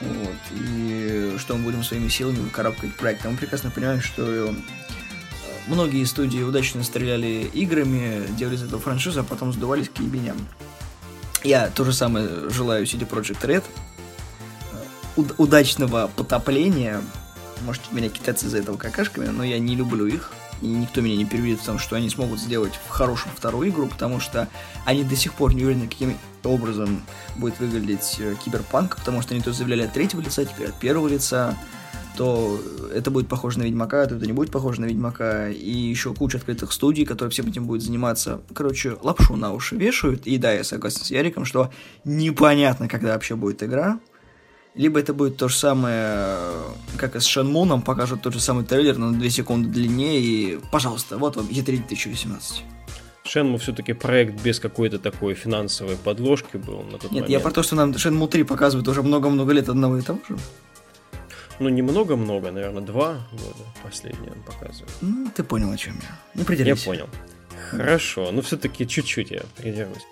Вот, 0.00 0.58
и 0.58 1.34
что 1.38 1.56
мы 1.56 1.64
будем 1.64 1.84
своими 1.84 2.08
силами 2.08 2.38
выкарабкать 2.38 2.94
проект. 2.94 3.26
А 3.26 3.30
мы 3.30 3.36
прекрасно 3.36 3.70
понимаем, 3.70 4.00
что 4.00 4.24
э, 4.24 4.54
многие 5.66 6.04
студии 6.04 6.40
удачно 6.40 6.82
стреляли 6.82 7.50
играми, 7.52 8.26
делали 8.34 8.56
из 8.56 8.62
этого 8.62 8.80
франшизу, 8.80 9.20
а 9.20 9.24
потом 9.24 9.52
сдувались 9.52 9.90
к 9.90 9.98
ебеням. 10.00 10.38
Я 11.42 11.68
то 11.68 11.84
же 11.84 11.92
самое 11.92 12.50
желаю 12.50 12.84
CD 12.84 13.08
Project 13.08 13.40
Red. 13.46 13.64
удачного 15.38 16.10
потопления. 16.14 17.00
Можете 17.62 17.86
меня 17.92 18.08
кидаться 18.08 18.46
из-за 18.46 18.58
этого 18.58 18.76
какашками, 18.76 19.26
но 19.26 19.44
я 19.44 19.58
не 19.58 19.76
люблю 19.76 20.06
их. 20.06 20.32
И 20.62 20.66
никто 20.66 21.00
меня 21.00 21.16
не 21.16 21.24
переведет 21.24 21.60
в 21.60 21.64
том, 21.64 21.78
что 21.78 21.96
они 21.96 22.10
смогут 22.10 22.38
сделать 22.38 22.74
в 22.86 22.90
хорошем 22.90 23.30
вторую 23.34 23.70
игру, 23.70 23.86
потому 23.86 24.20
что 24.20 24.48
они 24.84 25.04
до 25.04 25.16
сих 25.16 25.32
пор 25.32 25.54
не 25.54 25.64
уверены, 25.64 25.88
каким 25.88 26.18
образом 26.44 27.02
будет 27.36 27.58
выглядеть 27.58 28.16
э, 28.18 28.34
киберпанк, 28.44 28.96
потому 28.96 29.22
что 29.22 29.32
они 29.32 29.42
то 29.42 29.52
заявляли 29.52 29.82
от 29.82 29.92
третьего 29.94 30.20
лица, 30.20 30.44
теперь 30.44 30.68
от 30.68 30.78
первого 30.78 31.08
лица 31.08 31.56
то 32.20 32.60
это 32.94 33.10
будет 33.10 33.28
похоже 33.28 33.60
на 33.60 33.62
Ведьмака, 33.62 34.04
то 34.04 34.14
это 34.14 34.26
не 34.26 34.34
будет 34.34 34.50
похоже 34.50 34.82
на 34.82 34.84
Ведьмака, 34.84 35.48
и 35.48 35.70
еще 35.70 36.12
куча 36.12 36.36
открытых 36.36 36.70
студий, 36.70 37.06
которые 37.06 37.30
всем 37.30 37.46
этим 37.46 37.64
будут 37.64 37.82
заниматься. 37.82 38.42
Короче, 38.52 38.98
лапшу 39.00 39.36
на 39.36 39.54
уши 39.54 39.74
вешают, 39.76 40.26
и 40.26 40.36
да, 40.36 40.52
я 40.52 40.62
согласен 40.62 41.02
с 41.02 41.10
Яриком, 41.10 41.46
что 41.46 41.70
непонятно, 42.04 42.88
когда 42.88 43.14
вообще 43.14 43.36
будет 43.36 43.62
игра, 43.62 44.00
либо 44.74 45.00
это 45.00 45.14
будет 45.14 45.38
то 45.38 45.48
же 45.48 45.56
самое, 45.56 46.36
как 46.98 47.16
и 47.16 47.20
с 47.20 47.24
Шенмуном, 47.24 47.80
покажут 47.80 48.20
тот 48.20 48.34
же 48.34 48.40
самый 48.40 48.66
трейлер, 48.66 48.98
но 48.98 49.12
на 49.12 49.18
2 49.18 49.30
секунды 49.30 49.70
длиннее, 49.70 50.20
и, 50.20 50.58
пожалуйста, 50.70 51.16
вот 51.16 51.36
вам 51.36 51.46
E3 51.46 51.86
2018. 51.88 52.64
Шенму 53.24 53.56
все-таки 53.56 53.94
проект 53.94 54.42
без 54.42 54.60
какой-то 54.60 54.98
такой 54.98 55.32
финансовой 55.32 55.96
подложки 55.96 56.58
был 56.58 56.82
на 56.82 56.98
тот 56.98 57.04
Нет, 57.04 57.12
момент. 57.12 57.30
я 57.30 57.40
про 57.40 57.50
то, 57.50 57.62
что 57.62 57.76
нам 57.76 57.96
Шенму 57.96 58.28
3 58.28 58.42
показывают 58.44 58.86
уже 58.88 59.02
много-много 59.02 59.54
лет 59.54 59.70
одного 59.70 59.96
и 59.96 60.02
того 60.02 60.18
же. 60.28 60.36
Ну, 61.60 61.68
немного-много, 61.68 62.50
наверное, 62.50 62.82
два 62.82 63.18
года 63.32 63.64
последние 63.82 64.32
он 64.32 64.42
показывает. 64.42 64.90
Ну, 65.02 65.30
ты 65.34 65.44
понял, 65.44 65.70
о 65.70 65.76
чем 65.76 65.94
я. 66.00 66.40
Не 66.40 66.44
придирайся. 66.44 66.80
Я 66.80 66.86
понял. 66.86 67.08
Хорошо, 67.70 68.32
но 68.32 68.40
все-таки 68.40 68.88
чуть-чуть 68.88 69.30
я 69.30 69.42
придержусь. 69.56 70.06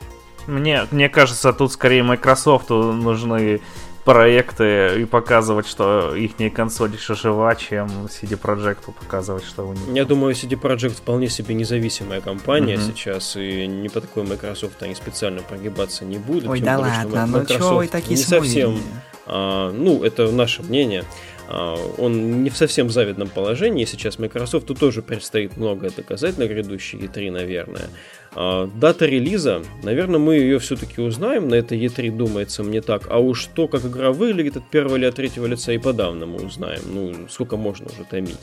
Мне, 0.46 0.86
мне 0.90 1.08
кажется, 1.08 1.52
тут 1.52 1.72
скорее 1.72 2.02
Microsoft 2.02 2.68
нужны 2.68 3.60
проекты 4.04 5.00
и 5.02 5.04
показывать, 5.04 5.66
что 5.66 6.14
их 6.14 6.32
консоль 6.54 6.92
еще 6.94 7.14
жива, 7.14 7.54
чем 7.54 7.88
CD 8.06 8.38
Projekt 8.40 8.92
показывать, 8.92 9.44
что 9.44 9.68
у 9.68 9.72
них. 9.72 9.82
Я 9.92 10.04
думаю, 10.04 10.34
CD 10.34 10.58
Projekt 10.58 10.96
вполне 10.96 11.28
себе 11.28 11.54
независимая 11.54 12.20
компания 12.20 12.76
mm-hmm. 12.76 12.94
сейчас, 12.94 13.36
и 13.36 13.66
ни 13.66 13.88
по 13.88 14.00
такой 14.00 14.24
Microsoft 14.24 14.82
они 14.82 14.94
специально 14.94 15.42
прогибаться 15.42 16.04
не 16.04 16.18
будут. 16.18 16.48
Ой, 16.48 16.60
да 16.60 16.78
ладно, 16.78 17.26
ну 17.26 17.44
что 17.44 17.76
вы 17.76 17.88
такие 17.88 18.16
не 18.16 18.22
совсем, 18.22 18.80
а, 19.26 19.70
ну, 19.72 20.02
это 20.02 20.30
наше 20.32 20.62
мнение. 20.62 21.04
А, 21.48 21.76
он 21.96 22.42
не 22.42 22.50
в 22.50 22.56
совсем 22.56 22.90
завидном 22.90 23.28
положении. 23.28 23.84
Сейчас 23.86 24.18
Microsoft 24.18 24.66
тут 24.66 24.78
тоже 24.78 25.00
предстоит 25.00 25.56
многое 25.56 25.90
доказать 25.90 26.36
на 26.36 26.46
грядущей 26.46 26.98
E3, 26.98 27.30
наверное. 27.30 27.88
А, 28.34 28.66
дата 28.66 29.06
релиза, 29.06 29.62
наверное, 29.82 30.18
мы 30.18 30.36
ее 30.36 30.58
все-таки 30.58 31.00
узнаем 31.00 31.48
на 31.48 31.54
этой 31.54 31.78
E3, 31.78 32.14
думается 32.14 32.62
мне 32.62 32.82
так. 32.82 33.06
А 33.10 33.18
уж 33.18 33.46
то, 33.46 33.66
как 33.66 33.84
игра 33.84 34.12
выглядит 34.12 34.58
от 34.58 34.68
первого 34.68 34.96
или 34.96 35.06
от 35.06 35.14
третьего 35.14 35.46
лица 35.46 35.72
и 35.72 35.78
подавно 35.78 36.26
мы 36.26 36.44
узнаем. 36.44 36.82
Ну, 36.86 37.28
сколько 37.28 37.56
можно 37.56 37.86
уже 37.86 38.04
томить. 38.04 38.38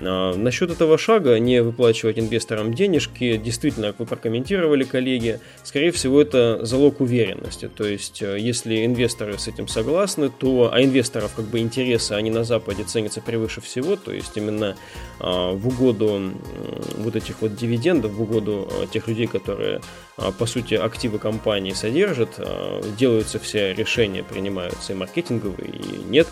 А, 0.00 0.34
насчет 0.34 0.70
этого 0.70 0.98
шага, 0.98 1.38
не 1.38 1.62
выплачивать 1.62 2.18
инвесторам 2.18 2.74
денежки, 2.74 3.36
действительно, 3.36 3.88
как 3.88 4.00
вы 4.00 4.06
прокомментировали, 4.06 4.84
коллеги, 4.84 5.40
скорее 5.64 5.92
всего, 5.92 6.20
это 6.20 6.64
залог 6.64 7.00
уверенности. 7.00 7.68
То 7.68 7.84
есть, 7.84 8.22
э, 8.22 8.38
если 8.38 8.84
инвесторы 8.84 9.38
с 9.38 9.48
этим 9.48 9.68
согласны, 9.68 10.30
то, 10.30 10.70
а 10.72 10.82
инвесторов 10.82 11.32
как 11.34 11.46
бы 11.46 11.58
интересы, 11.60 12.12
они 12.12 12.30
на 12.30 12.44
Западе 12.44 12.84
ценятся 12.84 13.20
превыше 13.20 13.60
всего, 13.60 13.96
то 13.96 14.12
есть 14.12 14.36
именно 14.36 14.76
а, 15.20 15.52
в 15.52 15.68
угоду 15.68 16.32
вот 16.98 17.16
этих 17.16 17.40
вот 17.42 17.54
дивидендов, 17.54 18.12
в 18.12 18.22
угоду 18.22 18.68
а, 18.70 18.86
тех 18.86 19.06
людей, 19.06 19.26
которые, 19.26 19.80
а, 20.16 20.32
по 20.32 20.46
сути, 20.46 20.74
активы 20.74 21.18
компании 21.18 21.72
содержат, 21.72 22.40
делаются 22.98 23.38
все 23.38 23.72
решения, 23.72 24.24
принимаются 24.24 24.92
и 24.92 24.96
маркетинговые, 24.96 25.70
и 25.70 26.04
нет, 26.08 26.26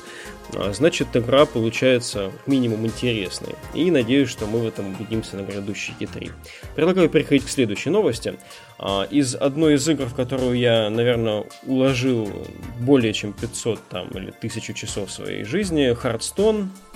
значит, 0.72 1.08
игра 1.14 1.46
получается 1.46 2.32
минимум 2.46 2.86
интересной. 2.86 3.49
И 3.74 3.90
надеюсь, 3.90 4.28
что 4.28 4.46
мы 4.46 4.60
в 4.60 4.66
этом 4.66 4.94
убедимся 4.94 5.36
на 5.36 5.42
грядущей 5.42 5.94
E3. 5.98 6.32
Предлагаю 6.74 7.08
переходить 7.08 7.44
к 7.44 7.48
следующей 7.48 7.90
новости. 7.90 8.34
А, 8.78 9.04
из 9.10 9.34
одной 9.34 9.74
из 9.74 9.88
игр, 9.88 10.06
в 10.06 10.14
которую 10.14 10.58
я, 10.58 10.90
наверное, 10.90 11.44
уложил 11.66 12.30
более 12.78 13.12
чем 13.12 13.32
500 13.32 13.80
там, 13.88 14.08
или 14.08 14.30
1000 14.30 14.74
часов 14.74 15.10
своей 15.10 15.44
жизни, 15.44 15.94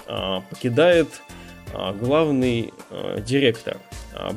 а, 0.06 0.40
покидает 0.50 1.08
главный 1.99 2.73
директор. 3.26 3.78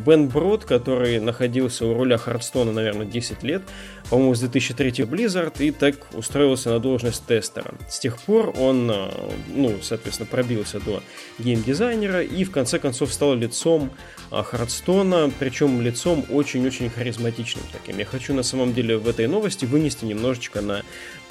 Бен 0.08 0.28
Брод, 0.28 0.66
который 0.66 1.20
находился 1.20 1.86
у 1.86 1.94
руля 1.94 2.18
Хардстона, 2.18 2.72
наверное, 2.72 3.06
10 3.06 3.44
лет, 3.44 3.62
по-моему, 4.10 4.36
с 4.36 4.40
2003 4.40 4.92
Blizzard, 5.06 5.54
и 5.60 5.72
так 5.72 5.96
устроился 6.14 6.70
на 6.70 6.80
должность 6.80 7.26
тестера. 7.26 7.74
С 7.90 8.00
тех 8.00 8.20
пор 8.20 8.54
он, 8.58 8.90
э, 8.90 9.10
ну, 9.54 9.78
соответственно, 9.82 10.28
пробился 10.30 10.80
до 10.80 11.04
геймдизайнера 11.40 12.24
и 12.24 12.44
в 12.44 12.52
конце 12.52 12.80
концов 12.80 13.14
стал 13.14 13.36
лицом 13.36 13.92
Хардстона, 14.30 15.32
причем 15.40 15.82
лицом 15.82 16.26
очень-очень 16.30 16.90
харизматичным 16.90 17.64
таким. 17.72 17.98
Я 17.98 18.06
хочу 18.06 18.34
на 18.34 18.44
самом 18.44 18.74
деле 18.74 18.98
в 18.98 19.08
этой 19.08 19.28
новости 19.28 19.66
вынести 19.66 20.06
немножечко 20.06 20.62
на, 20.62 20.84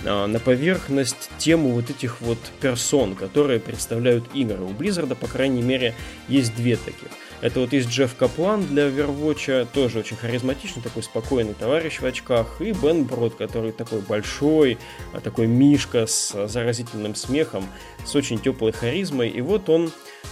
э, 0.04 0.26
на 0.26 0.38
поверхность 0.38 1.30
тему 1.38 1.71
вот 1.71 1.90
этих 1.90 2.21
вот 2.21 2.38
персон, 2.61 3.14
которые 3.14 3.61
представляют 3.61 4.25
игры. 4.35 4.62
У 4.62 4.71
Blizzard, 4.71 5.14
по 5.14 5.26
крайней 5.26 5.62
мере, 5.62 5.95
есть 6.28 6.54
две 6.56 6.76
таких. 6.76 7.09
Это 7.42 7.60
вот 7.60 7.72
есть 7.72 7.88
Джефф 7.88 8.16
Каплан 8.16 8.66
для 8.66 8.88
Overwatch, 8.88 9.68
тоже 9.72 9.98
очень 9.98 10.16
харизматичный, 10.16 10.82
такой 10.82 11.02
спокойный 11.02 11.54
товарищ 11.54 12.00
в 12.00 12.04
очках, 12.04 12.60
и 12.60 12.72
Бен 12.72 13.04
Брод, 13.04 13.34
который 13.34 13.72
такой 13.72 14.00
большой, 14.00 14.78
а, 15.12 15.20
такой 15.20 15.46
мишка 15.46 16.06
с 16.06 16.46
заразительным 16.48 17.14
смехом, 17.14 17.66
с 18.04 18.14
очень 18.14 18.38
теплой 18.38 18.72
харизмой, 18.72 19.28
и 19.28 19.42
вот 19.42 19.68
он 19.68 19.90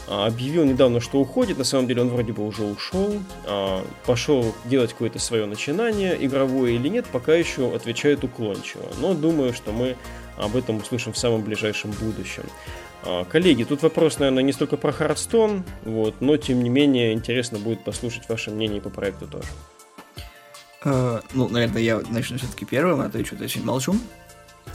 а, 0.08 0.26
объявил 0.26 0.64
недавно, 0.64 1.00
что 1.00 1.18
уходит, 1.20 1.58
на 1.58 1.64
самом 1.64 1.86
деле 1.86 2.02
он 2.02 2.08
вроде 2.08 2.32
бы 2.32 2.46
уже 2.46 2.62
ушел, 2.62 3.20
а, 3.46 3.84
пошел 4.06 4.54
делать 4.64 4.92
какое-то 4.92 5.18
свое 5.18 5.44
начинание, 5.44 6.16
игровое 6.18 6.76
или 6.76 6.88
нет, 6.88 7.04
пока 7.12 7.34
еще 7.34 7.74
отвечает 7.74 8.24
уклончиво, 8.24 8.84
но 8.98 9.12
думаю, 9.12 9.52
что 9.52 9.72
мы 9.72 9.96
Об 10.36 10.56
этом 10.56 10.78
услышим 10.78 11.12
в 11.12 11.18
самом 11.18 11.42
ближайшем 11.42 11.90
будущем. 11.92 12.44
А, 13.04 13.24
коллеги, 13.24 13.64
тут 13.64 13.82
вопрос, 13.82 14.18
наверное, 14.18 14.42
не 14.42 14.52
столько 14.52 14.76
про 14.76 14.92
Hearthstone, 14.92 15.64
вот, 15.84 16.20
но 16.20 16.36
тем 16.36 16.62
не 16.62 16.70
менее 16.70 17.12
интересно 17.12 17.58
будет 17.58 17.84
послушать 17.84 18.28
ваше 18.28 18.50
мнение 18.50 18.80
по 18.80 18.90
проекту 18.90 19.26
тоже. 19.26 19.48
Э, 20.84 21.24
ну, 21.32 21.48
наверное, 21.48 21.80
я 21.80 22.02
начну 22.10 22.36
все-таки 22.36 22.66
первым, 22.66 23.00
а 23.00 23.08
то 23.08 23.18
я 23.18 23.24
что-то 23.24 23.44
очень 23.44 23.64
молчу. 23.64 23.96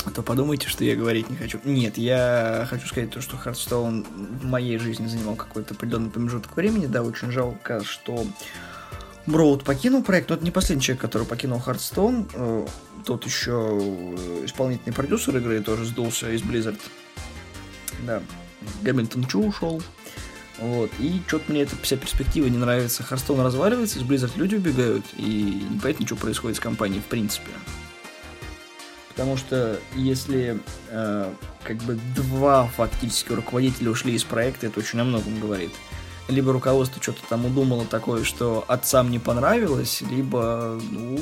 А 0.06 0.12
то 0.12 0.24
подумайте, 0.24 0.68
что 0.68 0.84
я 0.84 0.96
говорить 0.96 1.30
не 1.30 1.36
хочу. 1.36 1.60
Нет, 1.64 1.98
я 1.98 2.66
хочу 2.70 2.88
сказать 2.88 3.12
то, 3.12 3.22
что 3.22 3.38
Hearthstone 3.38 4.04
в 4.04 4.46
моей 4.46 4.78
жизни 4.78 5.08
занимал 5.08 5.36
какой-то 5.36 5.74
определенный 5.74 6.10
промежуток 6.10 6.56
времени. 6.56 6.86
Да, 6.86 7.04
очень 7.04 7.32
жалко, 7.32 7.84
что 7.84 8.26
Броуд 9.30 9.64
покинул 9.64 10.04
проект, 10.04 10.30
но 10.30 10.36
это 10.36 10.44
не 10.44 10.52
последний 10.52 10.84
человек, 10.84 11.02
который 11.02 11.28
покинул 11.28 11.60
Hearthstone. 11.60 12.28
Э, 12.34 12.66
тот 13.06 13.26
еще 13.26 13.52
исполнительный 14.44 14.94
продюсер 14.94 15.38
игры 15.38 15.62
тоже 15.62 15.86
сдулся 15.86 16.32
из 16.32 16.42
Blizzard. 16.42 16.80
Да, 18.06 18.22
Гамильтон 18.82 19.26
Чу 19.26 19.46
ушел. 19.46 19.82
Вот. 20.58 20.90
И 21.00 21.22
что-то 21.28 21.52
мне 21.52 21.62
эта 21.62 21.76
вся 21.82 21.96
перспектива 21.96 22.48
не 22.48 22.58
нравится. 22.58 23.04
Харстоун 23.04 23.42
разваливается, 23.42 24.00
из 24.00 24.04
Blizzard 24.04 24.32
люди 24.36 24.56
убегают, 24.56 25.06
и 25.16 25.64
непонятно, 25.70 26.06
что 26.06 26.16
происходит 26.16 26.58
с 26.58 26.60
компанией 26.60 27.00
в 27.00 27.06
принципе. 27.06 27.52
Потому 29.10 29.38
что 29.38 29.80
если 29.96 30.60
э, 30.90 31.34
как 31.64 31.78
бы 31.78 32.00
два 32.16 32.68
фактически 32.68 33.32
руководителя 33.34 33.92
ушли 33.92 34.16
из 34.16 34.24
проекта, 34.24 34.68
это 34.68 34.80
очень 34.80 35.00
о 35.00 35.04
многом 35.04 35.40
говорит. 35.40 35.72
Либо 36.30 36.54
руководство 36.54 37.02
что-то 37.02 37.22
там 37.28 37.46
удумало 37.46 37.86
такое, 37.86 38.24
что 38.24 38.64
отцам 38.68 39.10
не 39.10 39.20
понравилось, 39.20 40.02
либо 40.02 40.80
ну, 40.92 41.20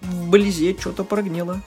в 0.00 0.30
Близе 0.30 0.76
что-то 0.78 1.04
прогнило. 1.04 1.60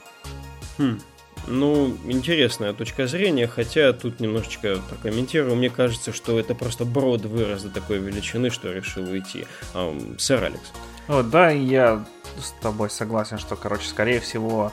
Хм. 0.78 1.00
Ну, 1.46 1.96
интересная 2.06 2.72
точка 2.72 3.06
зрения, 3.06 3.46
хотя 3.46 3.92
тут 3.92 4.18
немножечко 4.18 4.80
прокомментирую. 4.88 5.56
Мне 5.56 5.70
кажется, 5.70 6.12
что 6.12 6.38
это 6.38 6.54
просто 6.54 6.84
брод 6.84 7.26
вырос 7.26 7.62
до 7.62 7.70
такой 7.70 7.98
величины, 7.98 8.50
что 8.50 8.72
решил 8.72 9.08
уйти. 9.08 9.46
Эм, 9.74 10.18
сэр 10.18 10.42
Алекс. 10.44 10.72
О, 11.06 11.22
да, 11.22 11.50
я 11.50 12.04
с 12.40 12.52
тобой 12.62 12.88
согласен, 12.88 13.38
что, 13.38 13.56
короче, 13.56 13.86
скорее 13.86 14.20
всего, 14.20 14.72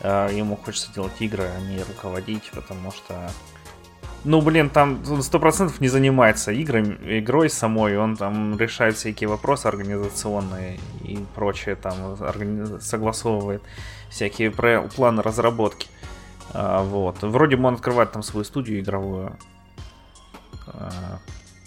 э, 0.00 0.30
ему 0.32 0.56
хочется 0.56 0.92
делать 0.92 1.12
игры, 1.20 1.44
а 1.44 1.60
не 1.60 1.78
руководить, 1.78 2.50
потому 2.52 2.90
что 2.90 3.30
ну, 4.24 4.40
блин, 4.42 4.70
там 4.70 5.02
сто 5.22 5.38
процентов 5.38 5.80
не 5.80 5.88
занимается 5.88 6.52
играми, 6.52 6.96
игрой 7.18 7.48
самой, 7.48 7.96
он 7.96 8.16
там 8.16 8.58
решает 8.58 8.96
всякие 8.96 9.28
вопросы 9.28 9.66
организационные 9.66 10.78
и 11.02 11.18
прочее, 11.34 11.76
там 11.76 12.16
согласовывает 12.80 13.62
всякие 14.10 14.50
планы 14.50 15.22
разработки. 15.22 15.88
А, 16.52 16.82
вот. 16.82 17.22
Вроде 17.22 17.56
бы 17.56 17.68
он 17.68 17.74
открывает 17.74 18.12
там 18.12 18.22
свою 18.22 18.44
студию 18.44 18.80
игровую. 18.80 19.36
А, 20.66 21.18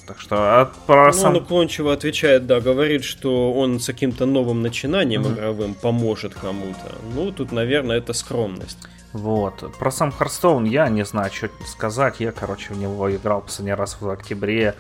так 0.06 0.20
что 0.20 0.36
а 0.38 0.72
про 0.86 1.08
ну, 1.08 1.14
сам... 1.14 1.36
Он 1.36 1.42
уклончиво 1.42 1.94
отвечает, 1.94 2.46
да, 2.46 2.60
говорит, 2.60 3.04
что 3.04 3.54
он 3.54 3.80
с 3.80 3.86
каким-то 3.86 4.26
новым 4.26 4.62
начинанием 4.62 5.24
mm-hmm. 5.24 5.34
игровым 5.34 5.74
поможет 5.74 6.34
кому-то. 6.34 6.96
Ну, 7.16 7.32
тут, 7.32 7.52
наверное, 7.52 7.98
это 7.98 8.14
скромность. 8.14 8.78
Вот. 9.14 9.76
Про 9.78 9.92
сам 9.92 10.12
Харстоун 10.12 10.66
я 10.66 10.90
не 10.90 11.06
знаю, 11.06 11.32
что 11.32 11.50
сказать. 11.66 12.20
Я, 12.20 12.32
короче, 12.32 12.74
в 12.74 12.78
него 12.78 13.16
играл 13.16 13.42
последний 13.42 13.74
раз 13.74 13.98
в 14.02 14.10
октябре 14.10 14.76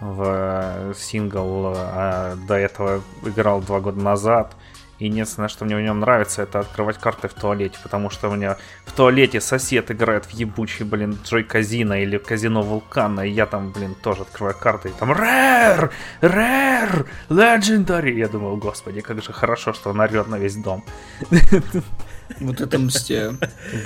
в 0.00 0.22
э, 0.26 0.92
сингл, 0.96 1.72
а 1.74 2.36
до 2.46 2.54
этого 2.54 3.02
играл 3.24 3.62
два 3.62 3.80
года 3.80 4.00
назад. 4.00 4.54
Единственное, 4.98 5.48
что 5.48 5.64
мне 5.64 5.76
в 5.76 5.80
нем 5.80 6.00
нравится, 6.00 6.42
это 6.42 6.60
открывать 6.60 6.98
карты 6.98 7.26
в 7.26 7.34
туалете, 7.34 7.78
потому 7.82 8.10
что 8.10 8.28
у 8.28 8.36
меня 8.36 8.56
в 8.86 8.92
туалете 8.92 9.40
сосед 9.40 9.90
играет 9.90 10.26
в 10.26 10.30
ебучий, 10.30 10.84
блин, 10.84 11.18
Джой 11.24 11.42
Казино 11.42 11.96
или 11.96 12.16
Казино 12.16 12.62
Вулкана, 12.62 13.22
и 13.22 13.30
я 13.30 13.46
там, 13.46 13.72
блин, 13.72 13.96
тоже 13.96 14.22
открываю 14.22 14.56
карты, 14.56 14.90
и 14.90 14.92
там 14.92 15.10
Rare! 15.10 15.90
Rare! 16.20 17.06
Legendary! 17.28 18.12
Я 18.12 18.28
думаю, 18.28 18.56
господи, 18.56 19.00
как 19.00 19.20
же 19.20 19.32
хорошо, 19.32 19.72
что 19.72 19.90
он 19.90 19.98
орет 19.98 20.28
на 20.28 20.36
весь 20.36 20.56
дом. 20.56 20.84
Вот 22.40 22.60
это 22.60 22.78
мстя. 22.78 23.34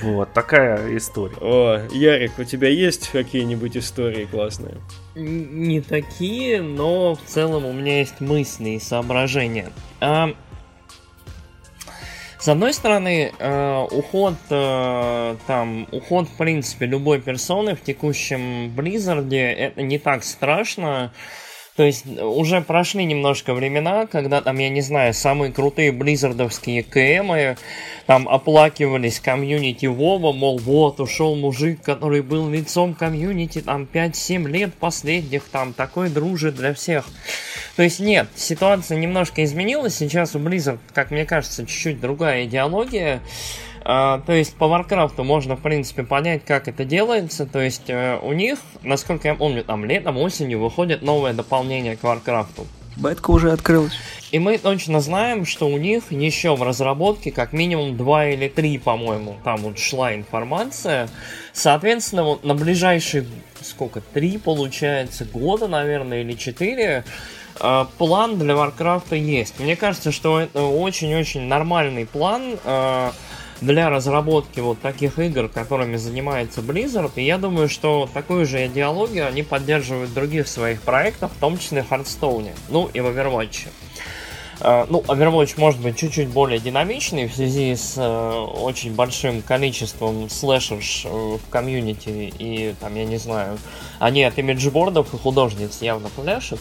Вот, 0.01 0.33
такая 0.33 0.97
история. 0.97 1.35
О, 1.41 1.87
Ярик, 1.91 2.39
у 2.39 2.43
тебя 2.43 2.69
есть 2.69 3.09
какие-нибудь 3.09 3.77
истории 3.77 4.25
классные? 4.25 4.77
Не 5.15 5.81
такие, 5.81 6.61
но 6.61 7.15
в 7.15 7.21
целом 7.25 7.65
у 7.65 7.73
меня 7.73 7.99
есть 7.99 8.21
мысли 8.21 8.69
и 8.71 8.79
соображения. 8.79 9.71
А, 9.99 10.33
с 12.39 12.47
одной 12.47 12.73
стороны, 12.73 13.33
э, 13.37 13.87
уход 13.91 14.35
э, 14.49 15.35
там, 15.45 15.87
уход 15.91 16.29
в 16.29 16.37
принципе 16.37 16.85
любой 16.85 17.19
персоны 17.19 17.75
в 17.75 17.81
текущем 17.81 18.73
Близзарде 18.73 19.51
это 19.51 19.81
не 19.81 19.99
так 19.99 20.23
страшно. 20.23 21.11
То 21.79 21.85
есть 21.85 22.03
уже 22.19 22.59
прошли 22.59 23.05
немножко 23.05 23.53
времена, 23.53 24.05
когда 24.05 24.41
там, 24.41 24.57
я 24.57 24.67
не 24.67 24.81
знаю, 24.81 25.13
самые 25.13 25.53
крутые 25.53 25.93
близзардовские 25.93 26.83
КМы 26.83 27.55
там 28.05 28.27
оплакивались 28.27 29.21
комьюнити 29.21 29.85
Вова, 29.85 30.33
мол, 30.33 30.57
вот, 30.57 30.99
ушел 30.99 31.37
мужик, 31.37 31.81
который 31.81 32.21
был 32.21 32.49
лицом 32.49 32.93
комьюнити 32.93 33.61
там 33.61 33.87
5-7 33.93 34.45
лет 34.49 34.73
последних, 34.73 35.45
там, 35.45 35.71
такой 35.71 36.09
дружище 36.09 36.55
для 36.55 36.73
всех. 36.73 37.05
То 37.77 37.83
есть 37.83 38.01
нет, 38.01 38.27
ситуация 38.35 38.97
немножко 38.97 39.41
изменилась, 39.45 39.95
сейчас 39.95 40.35
у 40.35 40.39
Blizzard, 40.39 40.79
как 40.93 41.11
мне 41.11 41.23
кажется, 41.23 41.65
чуть-чуть 41.65 42.01
другая 42.01 42.43
идеология, 42.43 43.21
то 43.89 44.33
есть 44.33 44.55
по 44.55 44.67
Варкрафту 44.67 45.23
можно, 45.23 45.55
в 45.55 45.61
принципе, 45.61 46.03
понять, 46.03 46.45
как 46.45 46.67
это 46.67 46.85
делается. 46.85 47.47
То 47.47 47.59
есть 47.59 47.89
э, 47.89 48.19
у 48.23 48.33
них, 48.33 48.59
насколько 48.83 49.27
я 49.27 49.33
помню, 49.33 49.63
там 49.63 49.83
летом, 49.83 50.17
осенью 50.17 50.59
выходит 50.59 51.01
новое 51.01 51.33
дополнение 51.33 51.97
к 51.97 52.03
Варкрафту. 52.03 52.67
Бетка 52.97 53.31
уже 53.31 53.51
открылась. 53.51 53.93
И 54.31 54.37
мы 54.37 54.57
точно 54.57 54.99
знаем, 54.99 55.45
что 55.45 55.67
у 55.67 55.77
них 55.77 56.11
еще 56.11 56.55
в 56.55 56.61
разработке 56.61 57.31
как 57.31 57.53
минимум 57.53 57.97
2 57.97 58.27
или 58.27 58.47
3, 58.47 58.77
по-моему, 58.77 59.37
там 59.43 59.57
вот 59.61 59.79
шла 59.79 60.13
информация. 60.13 61.09
Соответственно, 61.53 62.23
вот 62.23 62.43
на 62.43 62.53
ближайшие, 62.53 63.25
сколько, 63.61 64.01
3, 64.01 64.37
получается, 64.37 65.25
года, 65.25 65.67
наверное, 65.67 66.21
или 66.21 66.33
4, 66.33 67.03
э, 67.59 67.85
план 67.97 68.37
для 68.37 68.55
Варкрафта 68.55 69.15
есть. 69.15 69.59
Мне 69.59 69.75
кажется, 69.75 70.11
что 70.11 70.39
это 70.39 70.61
очень-очень 70.61 71.41
нормальный 71.41 72.05
план, 72.05 72.59
э, 72.63 73.11
для 73.61 73.89
разработки 73.89 74.59
вот 74.59 74.79
таких 74.81 75.19
игр, 75.19 75.49
которыми 75.49 75.97
занимается 75.97 76.61
Blizzard. 76.61 77.11
И 77.15 77.23
я 77.23 77.37
думаю, 77.37 77.69
что 77.69 78.09
такую 78.13 78.45
же 78.45 78.65
идеологию 78.67 79.27
они 79.27 79.43
поддерживают 79.43 80.11
в 80.11 80.13
других 80.13 80.47
своих 80.47 80.81
проектах, 80.81 81.31
в 81.31 81.39
том 81.39 81.57
числе 81.57 81.85
Hearthstone, 81.89 82.51
ну 82.69 82.89
и 82.93 82.99
в 82.99 83.05
Overwatch. 83.05 83.67
Э, 84.61 84.85
ну, 84.89 84.99
Overwatch 85.07 85.53
может 85.57 85.79
быть 85.79 85.97
чуть-чуть 85.97 86.29
более 86.29 86.59
динамичный 86.59 87.27
в 87.27 87.35
связи 87.35 87.75
с 87.75 87.95
э, 87.97 88.31
очень 88.61 88.93
большим 88.93 89.41
количеством 89.41 90.29
слэшерш 90.29 91.05
э, 91.05 91.09
в 91.09 91.49
комьюнити 91.49 92.33
и 92.37 92.75
там, 92.79 92.95
я 92.95 93.05
не 93.05 93.17
знаю, 93.17 93.57
они 93.99 94.23
от 94.23 94.37
имиджбордов 94.37 95.13
и 95.13 95.17
художниц 95.17 95.81
явно 95.81 96.09
пляшут. 96.09 96.59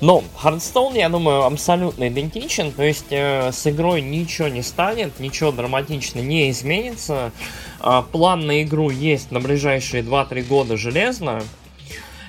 Но 0.00 0.22
Hearthstone, 0.42 0.96
я 0.96 1.08
думаю, 1.08 1.44
абсолютно 1.44 2.08
идентичен, 2.08 2.72
то 2.72 2.82
есть 2.82 3.06
э, 3.10 3.52
с 3.52 3.66
игрой 3.66 4.02
ничего 4.02 4.48
не 4.48 4.62
станет, 4.62 5.20
ничего 5.20 5.52
драматично 5.52 6.20
не 6.20 6.50
изменится. 6.50 7.32
Э, 7.80 8.02
план 8.10 8.46
на 8.46 8.62
игру 8.62 8.90
есть 8.90 9.30
на 9.30 9.40
ближайшие 9.40 10.02
2-3 10.02 10.42
года 10.42 10.76
железно, 10.76 11.42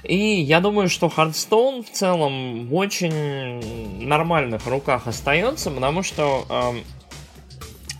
и 0.07 0.41
я 0.41 0.59
думаю, 0.59 0.89
что 0.89 1.07
Hearthstone 1.07 1.83
в 1.83 1.91
целом 1.91 2.67
в 2.67 2.75
очень 2.75 4.05
нормальных 4.05 4.67
руках 4.67 5.07
остается, 5.07 5.71
потому 5.71 6.03
что, 6.03 6.45
э, 6.49 6.73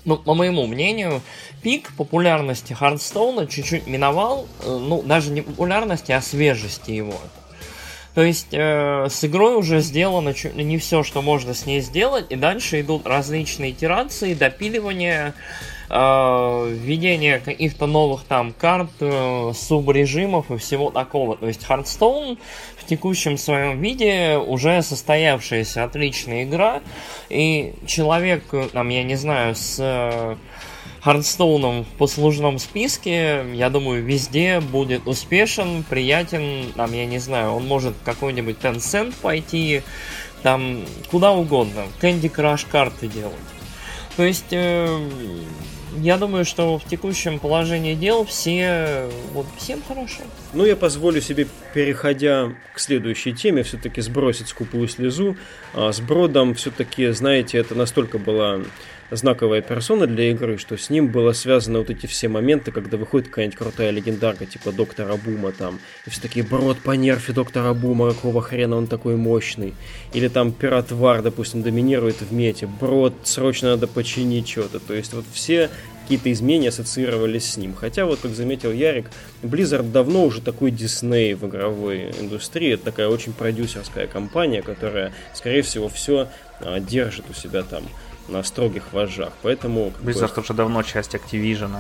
ну, 0.06 0.18
по 0.18 0.34
моему 0.34 0.68
мнению, 0.68 1.22
пик 1.62 1.94
популярности 1.98 2.78
Hearthstone 2.80 3.48
чуть-чуть 3.48 3.88
миновал, 3.88 4.48
э, 4.64 4.70
ну, 4.70 5.02
даже 5.02 5.32
не 5.32 5.42
популярности, 5.42 6.12
а 6.12 6.22
свежести 6.22 6.92
его. 6.92 7.16
То 8.14 8.24
есть 8.24 8.54
э, 8.54 9.08
с 9.10 9.26
игрой 9.26 9.56
уже 9.56 9.82
сделано 9.82 10.34
чуть 10.34 10.56
ли 10.56 10.64
не 10.64 10.78
все, 10.78 11.04
что 11.04 11.22
можно 11.22 11.54
с 11.54 11.66
ней 11.66 11.82
сделать, 11.82 12.28
и 12.30 12.36
дальше 12.36 12.80
идут 12.80 13.06
различные 13.06 13.72
итерации, 13.72 14.34
допиливания, 14.34 15.34
введение 15.90 17.40
каких-то 17.40 17.86
новых 17.86 18.24
там 18.24 18.54
карт, 18.54 18.90
э, 19.00 19.52
субрежимов 19.54 20.50
и 20.52 20.58
всего 20.58 20.92
такого. 20.92 21.38
То 21.38 21.48
есть 21.48 21.64
Hearthstone 21.68 22.38
в 22.78 22.86
текущем 22.86 23.38
своем 23.38 23.80
виде 23.80 24.38
уже 24.38 24.82
состоявшаяся 24.82 25.84
отличная 25.84 26.44
игра, 26.44 26.82
и 27.30 27.74
человек, 27.86 28.44
там, 28.74 28.90
я 28.90 29.04
не 29.04 29.16
знаю, 29.16 29.56
с 29.56 29.78
э, 29.80 30.36
Хардстоуном 31.02 31.84
в 31.84 31.98
послужном 32.00 32.58
списке, 32.58 33.46
я 33.54 33.70
думаю, 33.70 34.04
везде 34.04 34.60
будет 34.60 35.08
успешен, 35.08 35.84
приятен, 35.88 36.74
там, 36.76 36.94
я 36.94 37.06
не 37.06 37.20
знаю, 37.20 37.54
он 37.54 37.68
может 37.68 37.94
какой-нибудь 38.04 38.58
Tencent 38.58 39.14
пойти, 39.22 39.84
там, 40.42 40.84
куда 41.12 41.32
угодно, 41.32 41.84
Candy 42.02 42.32
Crush 42.32 42.66
карты 42.72 43.08
делать. 43.08 43.36
То 44.16 44.24
есть, 44.24 44.48
э, 44.52 45.00
я 46.02 46.18
думаю, 46.18 46.46
что 46.46 46.78
в 46.78 46.86
текущем 46.86 47.40
положении 47.40 47.96
дел 47.96 48.26
все, 48.26 49.10
вот 49.34 49.48
всем 49.58 49.82
хорошо. 49.88 50.22
Ну, 50.54 50.66
я 50.66 50.76
позволю 50.76 51.22
себе, 51.22 51.48
переходя 51.74 52.54
к 52.74 52.80
следующей 52.80 53.34
теме, 53.34 53.64
все-таки 53.64 54.02
сбросить 54.02 54.48
скупую 54.48 54.88
слезу. 54.88 55.36
А 55.74 55.92
с 55.92 56.00
Бродом 56.00 56.56
все-таки, 56.56 57.10
знаете, 57.10 57.58
это 57.58 57.76
настолько 57.76 58.18
была 58.18 58.62
знаковая 59.12 59.62
персона 59.62 60.08
для 60.08 60.32
игры, 60.32 60.58
что 60.58 60.78
с 60.78 60.90
ним 60.90 61.10
было 61.10 61.34
связано 61.34 61.80
вот 61.80 61.90
эти 61.90 62.06
все 62.08 62.28
моменты, 62.28 62.72
когда 62.72 62.98
выходит 62.98 63.30
какая-нибудь 63.30 63.58
крутая 63.58 63.92
легендарка, 63.92 64.46
типа 64.46 64.72
Доктора 64.72 65.16
Бума 65.16 65.52
там, 65.52 65.80
и 66.06 66.10
все 66.10 66.22
такие, 66.22 66.46
брод 66.46 66.80
по 66.80 66.92
нерфе 66.92 67.34
Доктора 67.34 67.74
Бума, 67.74 68.14
какого 68.14 68.42
хрена 68.42 68.76
он 68.78 68.88
такой 68.88 69.16
мощный. 69.16 69.74
Или 70.14 70.28
там 70.28 70.52
Пират 70.52 70.92
Вар, 70.92 71.22
допустим, 71.22 71.62
доминирует 71.62 72.22
в 72.22 72.34
мете, 72.34 72.68
брод, 72.68 73.14
срочно 73.24 73.72
надо 73.72 73.88
починить 73.88 74.50
что-то. 74.50 74.80
То 74.80 74.94
есть 74.94 75.14
вот 75.14 75.26
все 75.32 75.70
какие-то 76.06 76.32
изменения 76.32 76.70
ассоциировались 76.70 77.54
с 77.54 77.58
ним. 77.58 77.74
Хотя, 77.74 78.06
вот 78.06 78.20
как 78.20 78.36
заметил 78.36 78.72
Ярик, 78.72 79.10
Blizzard 79.42 79.92
давно 79.92 80.24
уже 80.24 80.40
такой 80.40 80.70
Дисней 80.70 81.34
в 81.34 81.48
игровой 81.48 82.12
индустрии. 82.20 82.74
Это 82.74 82.86
такая 82.86 83.08
очень 83.08 83.34
продюсерская 83.34 84.06
компания, 84.06 84.62
которая, 84.62 85.14
скорее 85.34 85.64
всего, 85.64 85.90
все 85.90 86.30
а, 86.62 86.80
держит 86.80 87.26
у 87.30 87.34
себя 87.34 87.64
там 87.64 87.84
на 88.28 88.44
строгих 88.44 88.94
вожжах. 88.94 89.34
Поэтому... 89.42 89.92
Blizzard 90.04 90.36
бы, 90.36 90.42
уже 90.44 90.54
давно 90.54 90.84
часть 90.84 91.16
Activision. 91.16 91.72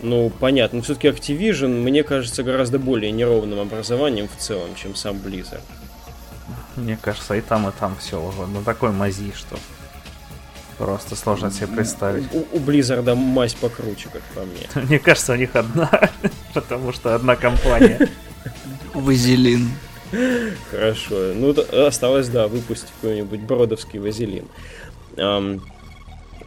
Ну, 0.00 0.30
понятно. 0.30 0.78
Но 0.78 0.82
все-таки 0.84 1.08
Activision, 1.08 1.82
мне 1.82 2.04
кажется, 2.04 2.44
гораздо 2.44 2.78
более 2.78 3.10
неровным 3.10 3.58
образованием 3.58 4.28
в 4.28 4.40
целом, 4.40 4.76
чем 4.76 4.94
сам 4.94 5.16
Blizzard. 5.16 5.60
Мне 6.76 6.96
кажется, 7.02 7.34
и 7.34 7.40
там, 7.40 7.68
и 7.68 7.72
там 7.72 7.96
все 7.98 8.22
уже 8.22 8.46
на 8.46 8.62
такой 8.62 8.92
мази, 8.92 9.32
что 9.34 9.58
просто 10.80 11.14
сложно 11.14 11.50
себе 11.50 11.66
представить. 11.66 12.24
У, 12.32 12.38
у 12.56 12.58
Blizzard 12.58 13.14
мазь 13.14 13.54
покруче, 13.54 14.08
как 14.12 14.22
по 14.34 14.40
мне. 14.40 14.66
Мне 14.88 14.98
кажется, 14.98 15.34
у 15.34 15.36
них 15.36 15.54
одна, 15.54 15.90
потому 16.54 16.92
что 16.92 17.14
одна 17.14 17.36
компания. 17.36 18.08
Вазелин. 18.94 19.70
Хорошо. 20.70 21.34
Ну, 21.34 21.54
осталось, 21.86 22.28
да, 22.28 22.48
выпустить 22.48 22.88
какой-нибудь 23.00 23.40
бродовский 23.40 23.98
вазелин. 23.98 24.46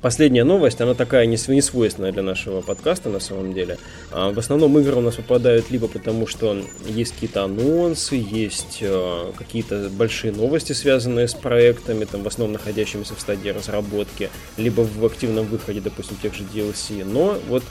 Последняя 0.04 0.44
новость, 0.44 0.82
она 0.82 0.96
такая 0.96 1.26
не 1.28 1.38
свойственная 1.38 2.12
для 2.12 2.24
нашего 2.24 2.60
подкаста 2.60 3.08
на 3.08 3.22
самом 3.22 3.54
деле. 3.54 3.78
А, 4.12 4.34
в 4.34 4.38
основном 4.38 4.78
игры 4.78 4.98
у 4.98 5.02
нас 5.02 5.16
попадают 5.16 5.72
либо 5.72 5.88
потому, 5.88 6.28
что 6.28 6.62
есть 6.86 7.14
какие-то 7.14 7.46
анонсы, 7.46 8.18
есть 8.18 8.80
э, 8.82 9.32
какие-то 9.38 9.88
большие 9.90 10.34
новости, 10.34 10.74
связанные 10.74 11.30
с 11.30 11.34
проектами, 11.34 12.04
там, 12.04 12.24
в 12.24 12.28
основном 12.28 12.52
находящимися 12.52 13.16
в 13.16 13.22
стадии 13.22 13.48
разработки, 13.48 14.30
либо 14.58 14.82
в 14.82 15.06
активном 15.06 15.46
выходе, 15.46 15.80
допустим, 15.80 16.18
тех 16.22 16.34
же 16.34 16.44
DLC. 16.54 17.06
Но 17.06 17.38
вот 17.48 17.64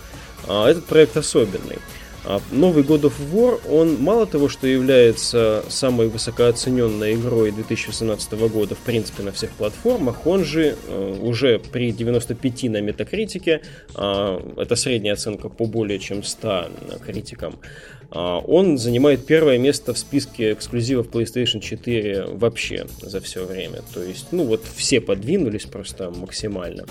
а, 0.48 0.70
этот 0.70 0.86
проект 0.86 1.18
особенный. 1.18 1.80
А 2.24 2.40
новый 2.52 2.84
God 2.84 3.02
of 3.02 3.14
War, 3.32 3.60
он 3.68 4.00
мало 4.00 4.26
того, 4.26 4.48
что 4.48 4.66
является 4.66 5.64
самой 5.68 6.08
высокооцененной 6.08 7.14
игрой 7.14 7.50
2018 7.50 8.32
года, 8.48 8.74
в 8.74 8.78
принципе, 8.78 9.22
на 9.24 9.32
всех 9.32 9.50
платформах, 9.50 10.26
он 10.26 10.44
же 10.44 10.76
э, 10.86 11.18
уже 11.20 11.58
при 11.58 11.90
95 11.90 12.62
на 12.64 12.80
метакритике, 12.80 13.62
э, 13.96 14.40
это 14.56 14.76
средняя 14.76 15.14
оценка 15.14 15.48
по 15.48 15.66
более 15.66 15.98
чем 15.98 16.22
100 16.22 16.66
критикам, 17.04 17.58
а, 17.58 18.01
он 18.20 18.76
занимает 18.76 19.24
первое 19.24 19.58
место 19.58 19.94
в 19.94 19.98
списке 19.98 20.52
эксклюзивов 20.52 21.08
PlayStation 21.08 21.60
4 21.60 22.26
вообще 22.34 22.86
за 23.00 23.20
все 23.20 23.44
время. 23.44 23.80
То 23.94 24.02
есть, 24.02 24.26
ну 24.32 24.44
вот 24.44 24.62
все 24.76 25.00
подвинулись 25.00 25.64
просто 25.64 26.10
максимально. 26.10 26.84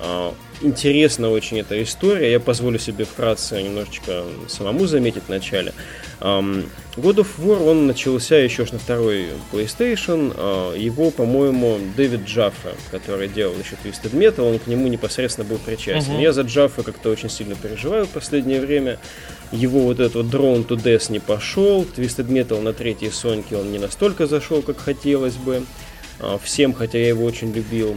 А, 0.00 0.32
интересна 0.62 1.30
очень 1.30 1.58
эта 1.58 1.82
история. 1.82 2.30
Я 2.30 2.40
позволю 2.40 2.78
себе 2.78 3.04
вкратце 3.04 3.60
немножечко 3.60 4.22
самому 4.46 4.86
заметить 4.86 5.24
в 5.24 5.28
начале. 5.28 5.72
God 6.20 6.64
of 6.96 7.28
War, 7.38 7.62
он 7.68 7.86
начался 7.86 8.36
еще 8.36 8.66
на 8.70 8.78
второй 8.78 9.26
PlayStation. 9.52 10.32
А, 10.36 10.74
его, 10.74 11.10
по-моему, 11.10 11.78
Дэвид 11.96 12.24
Джаффа, 12.24 12.74
который 12.92 13.28
делал 13.28 13.54
еще 13.54 13.76
Twisted 13.82 14.12
Metal, 14.12 14.48
он 14.48 14.58
к 14.58 14.68
нему 14.68 14.86
непосредственно 14.88 15.46
был 15.48 15.58
причастен. 15.58 16.14
Uh-huh. 16.14 16.22
Я 16.22 16.32
за 16.32 16.42
Джаффа 16.42 16.82
как-то 16.82 17.10
очень 17.10 17.30
сильно 17.30 17.54
переживаю 17.56 18.06
в 18.06 18.10
последнее 18.10 18.60
время. 18.60 18.98
Его 19.52 19.80
вот 19.80 20.00
этот 20.00 20.14
вот 20.14 20.26
Drone 20.26 20.66
to 20.66 20.76
Death 20.76 21.10
не 21.10 21.20
пошел. 21.20 21.84
Twisted 21.84 22.28
Metal 22.28 22.60
на 22.60 22.72
третьей 22.72 23.10
Соньке 23.10 23.56
он 23.56 23.72
не 23.72 23.78
настолько 23.78 24.26
зашел, 24.26 24.62
как 24.62 24.78
хотелось 24.78 25.36
бы. 25.36 25.62
А, 26.20 26.38
всем, 26.38 26.72
хотя 26.72 26.98
я 26.98 27.08
его 27.08 27.24
очень 27.24 27.52
любил. 27.52 27.96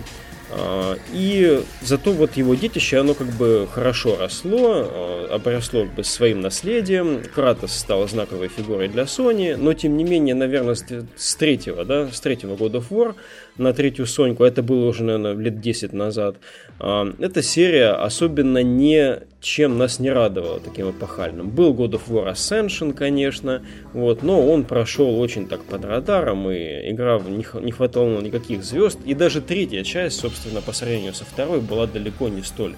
А, 0.53 0.97
и 1.13 1.63
зато 1.81 2.11
вот 2.11 2.35
его 2.35 2.55
детище, 2.55 2.97
оно 2.97 3.13
как 3.13 3.27
бы 3.27 3.67
хорошо 3.71 4.17
росло, 4.17 4.85
а, 4.85 5.27
обросло 5.31 5.85
бы 5.85 6.03
своим 6.03 6.41
наследием. 6.41 7.23
Кратос 7.33 7.73
стал 7.73 8.07
знаковой 8.07 8.49
фигурой 8.49 8.89
для 8.89 9.03
Sony, 9.03 9.55
но 9.55 9.73
тем 9.73 9.97
не 9.97 10.03
менее, 10.03 10.35
наверное, 10.35 10.75
с 10.75 11.35
третьего, 11.35 11.85
да, 11.85 12.09
с 12.11 12.19
третьего 12.19 12.55
God 12.55 12.73
of 12.73 12.85
War 12.89 13.15
на 13.57 13.73
третью 13.73 14.05
Соньку, 14.05 14.43
это 14.43 14.63
было 14.63 14.87
уже, 14.87 15.03
наверное, 15.03 15.33
лет 15.35 15.59
10 15.59 15.93
назад, 15.93 16.37
а, 16.79 17.13
эта 17.19 17.41
серия 17.41 17.91
особенно 17.91 18.63
не 18.63 19.19
чем 19.41 19.77
нас 19.79 19.99
не 19.99 20.11
радовала 20.11 20.59
таким 20.59 20.91
эпохальным. 20.91 21.49
Был 21.49 21.73
God 21.73 21.93
of 21.93 22.03
War 22.07 22.31
Ascension, 22.31 22.93
конечно, 22.93 23.63
вот, 23.93 24.21
но 24.21 24.47
он 24.47 24.63
прошел 24.63 25.19
очень 25.19 25.47
так 25.47 25.63
под 25.63 25.83
радаром, 25.83 26.49
и 26.49 26.91
игра 26.91 27.19
не, 27.19 27.45
не 27.61 27.71
хватало 27.71 28.21
никаких 28.21 28.63
звезд, 28.63 28.99
и 29.03 29.15
даже 29.15 29.41
третья 29.41 29.83
часть, 29.83 30.19
собственно, 30.19 30.61
по 30.61 30.71
сравнению 30.73 31.13
со 31.13 31.25
второй, 31.25 31.59
была 31.59 31.87
далеко 31.87 32.29
не 32.29 32.43
столь 32.43 32.75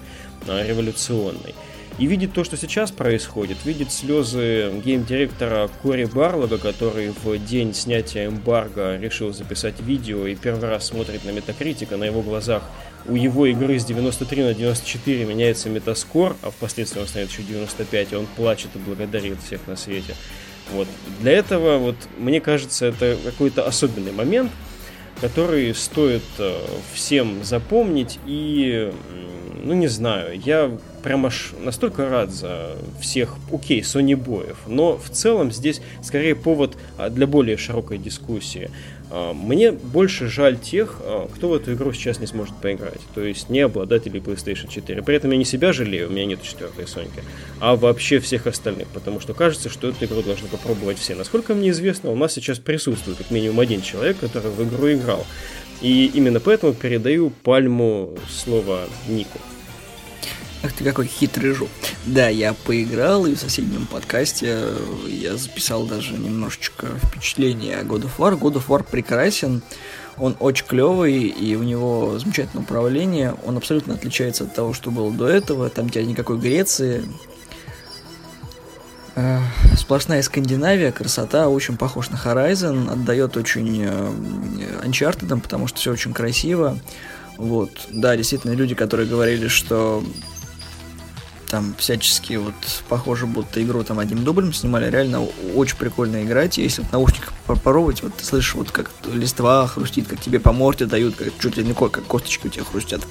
а, 0.48 0.66
революционной. 0.66 1.54
И 1.96 2.06
видит 2.06 2.32
то, 2.32 2.42
что 2.42 2.56
сейчас 2.56 2.90
происходит, 2.90 3.64
видит 3.64 3.92
слезы 3.92 4.72
гейм-директора 4.84 5.70
Кори 5.80 6.06
Барлога, 6.06 6.58
который 6.58 7.10
в 7.10 7.38
день 7.38 7.72
снятия 7.72 8.26
эмбарго 8.26 8.96
решил 8.96 9.32
записать 9.32 9.80
видео 9.80 10.26
и 10.26 10.34
первый 10.34 10.68
раз 10.68 10.86
смотрит 10.86 11.24
на 11.24 11.30
метакритика, 11.30 11.96
на 11.96 12.04
его 12.04 12.20
глазах 12.22 12.64
у 13.06 13.14
его 13.14 13.46
игры 13.46 13.78
с 13.78 13.84
93 13.84 14.42
на 14.42 14.54
94 14.54 15.24
меняется 15.24 15.68
метаскор, 15.68 16.36
а 16.42 16.50
впоследствии 16.50 17.00
он 17.00 17.06
становится 17.06 17.42
еще 17.42 17.48
95, 17.48 18.12
и 18.12 18.16
он 18.16 18.26
плачет 18.26 18.70
и 18.74 18.78
благодарит 18.78 19.38
всех 19.40 19.66
на 19.66 19.76
свете. 19.76 20.14
Вот. 20.72 20.88
Для 21.20 21.32
этого, 21.32 21.78
вот, 21.78 21.96
мне 22.18 22.40
кажется, 22.40 22.86
это 22.86 23.16
какой-то 23.22 23.66
особенный 23.66 24.12
момент, 24.12 24.50
который 25.20 25.74
стоит 25.74 26.24
э, 26.38 26.58
всем 26.92 27.44
запомнить 27.44 28.18
и, 28.26 28.92
ну 29.62 29.74
не 29.74 29.86
знаю, 29.86 30.40
я 30.44 30.76
прям 31.04 31.26
аж 31.26 31.52
настолько 31.62 32.08
рад 32.08 32.32
за 32.32 32.76
всех, 32.98 33.36
окей, 33.52 33.82
Sony 33.82 34.16
боев, 34.16 34.56
но 34.66 34.96
в 34.96 35.10
целом 35.10 35.52
здесь 35.52 35.82
скорее 36.02 36.34
повод 36.34 36.76
а, 36.96 37.10
для 37.10 37.26
более 37.26 37.58
широкой 37.58 37.98
дискуссии. 37.98 38.70
А, 39.10 39.34
мне 39.34 39.70
больше 39.70 40.28
жаль 40.28 40.58
тех, 40.58 40.96
а, 41.00 41.28
кто 41.28 41.50
в 41.50 41.54
эту 41.54 41.74
игру 41.74 41.92
сейчас 41.92 42.20
не 42.20 42.26
сможет 42.26 42.56
поиграть. 42.56 43.00
То 43.14 43.22
есть 43.22 43.50
не 43.50 43.60
обладателей 43.60 44.20
PlayStation 44.20 44.66
4. 44.66 45.02
При 45.02 45.14
этом 45.14 45.30
я 45.30 45.36
не 45.36 45.44
себя 45.44 45.74
жалею, 45.74 46.08
у 46.08 46.10
меня 46.10 46.24
нет 46.24 46.42
четвертой 46.42 46.88
Соньки, 46.88 47.22
а 47.60 47.76
вообще 47.76 48.18
всех 48.18 48.46
остальных. 48.46 48.88
Потому 48.88 49.20
что 49.20 49.34
кажется, 49.34 49.68
что 49.68 49.90
эту 49.90 50.06
игру 50.06 50.22
должны 50.22 50.48
попробовать 50.48 50.98
все. 50.98 51.14
Насколько 51.14 51.54
мне 51.54 51.68
известно, 51.68 52.10
у 52.10 52.16
нас 52.16 52.32
сейчас 52.32 52.58
присутствует 52.58 53.18
как 53.18 53.30
минимум 53.30 53.60
один 53.60 53.82
человек, 53.82 54.18
который 54.18 54.50
в 54.50 54.66
игру 54.66 54.90
играл. 54.90 55.26
И 55.82 56.10
именно 56.14 56.40
поэтому 56.40 56.72
передаю 56.72 57.28
пальму 57.28 58.16
слова 58.30 58.84
Нику. 59.06 59.38
Ах 60.64 60.72
ты 60.72 60.82
какой 60.82 61.06
хитрый 61.06 61.52
жук. 61.52 61.68
Да, 62.06 62.28
я 62.28 62.54
поиграл, 62.54 63.26
и 63.26 63.34
в 63.34 63.38
соседнем 63.38 63.84
подкасте 63.86 64.66
я 65.06 65.36
записал 65.36 65.84
даже 65.84 66.14
немножечко 66.14 66.86
впечатление 67.02 67.76
о 67.76 67.82
God 67.82 68.04
of 68.04 68.12
War. 68.16 68.38
God 68.38 68.54
of 68.54 68.66
War 68.68 68.82
прекрасен, 68.82 69.62
он 70.16 70.36
очень 70.40 70.64
клевый, 70.64 71.24
и 71.24 71.54
у 71.54 71.62
него 71.62 72.18
замечательное 72.18 72.62
управление. 72.62 73.34
Он 73.44 73.58
абсолютно 73.58 73.92
отличается 73.92 74.44
от 74.44 74.54
того, 74.54 74.72
что 74.72 74.90
было 74.90 75.12
до 75.12 75.28
этого. 75.28 75.68
Там 75.68 75.90
тебя 75.90 76.06
никакой 76.06 76.38
Греции. 76.38 77.04
Э, 79.16 79.40
сплошная 79.76 80.22
Скандинавия, 80.22 80.92
красота, 80.92 81.50
очень 81.50 81.76
похож 81.76 82.08
на 82.08 82.16
Horizon, 82.16 82.90
отдает 82.90 83.36
очень 83.36 83.82
э, 83.84 84.12
Uncharted, 84.82 85.40
потому 85.42 85.66
что 85.66 85.78
все 85.78 85.92
очень 85.92 86.14
красиво. 86.14 86.78
Вот, 87.36 87.70
да, 87.90 88.16
действительно, 88.16 88.52
люди, 88.52 88.74
которые 88.74 89.08
говорили, 89.08 89.48
что 89.48 90.02
там 91.48 91.74
всячески 91.78 92.34
вот 92.34 92.54
похоже, 92.88 93.26
будто 93.26 93.62
игру 93.62 93.84
там 93.84 93.98
одним 93.98 94.24
дублем 94.24 94.52
снимали, 94.52 94.90
реально 94.90 95.26
очень 95.54 95.76
прикольно 95.76 96.24
играть, 96.24 96.58
если 96.58 96.82
вот 96.82 96.92
наушник 96.92 97.32
попробовать, 97.46 98.02
вот 98.02 98.14
ты 98.14 98.24
слышишь, 98.24 98.54
вот 98.54 98.70
как 98.70 98.90
листва 99.12 99.66
хрустит, 99.66 100.08
как 100.08 100.20
тебе 100.20 100.40
по 100.40 100.52
морде 100.52 100.86
дают, 100.86 101.16
как 101.16 101.28
чуть 101.38 101.56
ли 101.56 101.64
не 101.64 101.74
как 101.74 102.04
косточки 102.04 102.46
у 102.46 102.50
тебя 102.50 102.64
хрустят. 102.64 103.02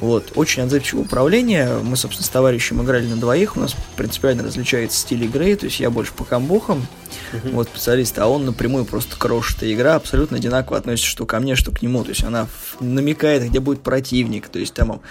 Вот, 0.00 0.32
очень 0.34 0.62
отзывчивое 0.62 1.04
управление. 1.04 1.78
Мы, 1.82 1.94
собственно, 1.94 2.24
с 2.24 2.30
товарищем 2.30 2.82
играли 2.82 3.06
на 3.06 3.16
двоих. 3.16 3.56
У 3.56 3.60
нас 3.60 3.76
принципиально 3.96 4.42
различается 4.42 4.98
стиль 4.98 5.24
игры. 5.24 5.54
То 5.56 5.66
есть 5.66 5.78
я 5.78 5.90
больше 5.90 6.14
по 6.14 6.24
камбухам, 6.24 6.86
uh-huh. 7.32 7.52
вот, 7.52 7.68
специалист, 7.68 8.18
а 8.18 8.26
он 8.26 8.46
напрямую 8.46 8.86
просто 8.86 9.16
крошит. 9.16 9.62
И 9.62 9.74
игра 9.74 9.96
абсолютно 9.96 10.38
одинаково 10.38 10.78
относится 10.78 11.10
что 11.10 11.26
ко 11.26 11.38
мне, 11.38 11.54
что 11.54 11.70
к 11.70 11.82
нему. 11.82 12.02
То 12.02 12.10
есть 12.10 12.24
она 12.24 12.48
намекает, 12.80 13.44
где 13.44 13.60
будет 13.60 13.82
противник. 13.82 14.48
То 14.48 14.58
есть 14.58 14.72
там 14.72 15.02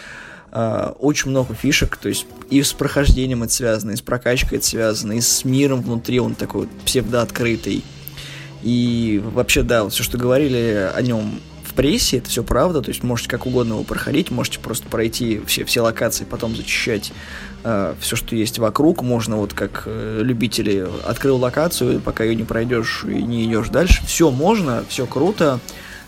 э, 0.51 0.93
очень 0.99 1.31
много 1.31 1.53
фишек, 1.53 1.97
то 1.97 2.09
есть 2.09 2.25
и 2.49 2.61
с 2.61 2.73
прохождением 2.73 3.43
это 3.43 3.53
связано, 3.53 3.91
и 3.91 3.95
с 3.95 4.01
прокачкой 4.01 4.57
это 4.57 4.67
связано, 4.67 5.13
и 5.13 5.21
с 5.21 5.45
миром 5.45 5.81
внутри 5.81 6.19
он 6.19 6.35
такой 6.35 6.61
вот 6.61 6.69
псевдооткрытый. 6.85 7.83
И 8.61 9.21
вообще, 9.23 9.63
да, 9.63 9.83
вот 9.83 9.93
все, 9.93 10.03
что 10.03 10.17
говорили 10.17 10.91
о 10.93 11.01
нем 11.01 11.39
в 11.63 11.73
прессе, 11.73 12.17
это 12.17 12.29
все 12.29 12.43
правда, 12.43 12.81
то 12.81 12.89
есть 12.89 13.03
можете 13.03 13.29
как 13.29 13.45
угодно 13.45 13.73
его 13.73 13.83
проходить, 13.83 14.31
можете 14.31 14.59
просто 14.59 14.87
пройти 14.87 15.41
все, 15.45 15.63
все 15.65 15.81
локации, 15.81 16.25
потом 16.25 16.55
зачищать 16.55 17.13
э, 17.63 17.93
все, 18.01 18.15
что 18.15 18.35
есть 18.35 18.57
вокруг, 18.59 19.03
можно 19.03 19.37
вот 19.37 19.53
как 19.53 19.83
э, 19.85 20.21
любители 20.23 20.87
открыл 21.05 21.37
локацию, 21.37 22.01
пока 22.01 22.23
ее 22.23 22.35
не 22.35 22.43
пройдешь 22.43 23.05
и 23.05 23.21
не 23.21 23.45
идешь 23.45 23.69
дальше, 23.69 24.03
все 24.05 24.31
можно, 24.31 24.83
все 24.89 25.05
круто, 25.05 25.59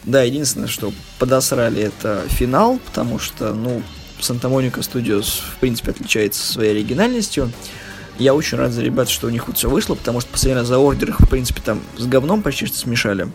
да, 0.04 0.24
единственное, 0.24 0.68
что 0.68 0.92
подосрали, 1.20 1.82
это 1.82 2.24
финал, 2.28 2.80
потому 2.88 3.20
что, 3.20 3.54
ну, 3.54 3.84
Санта-Моника 4.22 4.80
Studios, 4.82 5.42
в 5.56 5.60
принципе, 5.60 5.92
отличается 5.92 6.46
своей 6.46 6.72
оригинальностью. 6.72 7.52
Я 8.20 8.34
очень 8.34 8.58
рад 8.58 8.72
за 8.72 8.82
ребят, 8.82 9.10
что 9.10 9.28
у 9.28 9.30
них 9.30 9.48
вот 9.48 9.58
все 9.58 9.70
вышло, 9.70 9.96
потому 9.96 10.22
что 10.22 10.54
раз 10.54 10.68
за 10.68 10.78
ордер 10.78 11.10
их, 11.10 11.20
в 11.20 11.28
принципе, 11.28 11.62
там 11.64 11.82
с 11.98 12.06
говном 12.06 12.42
почти 12.42 12.66
что 12.66 12.78
смешали. 12.78 13.28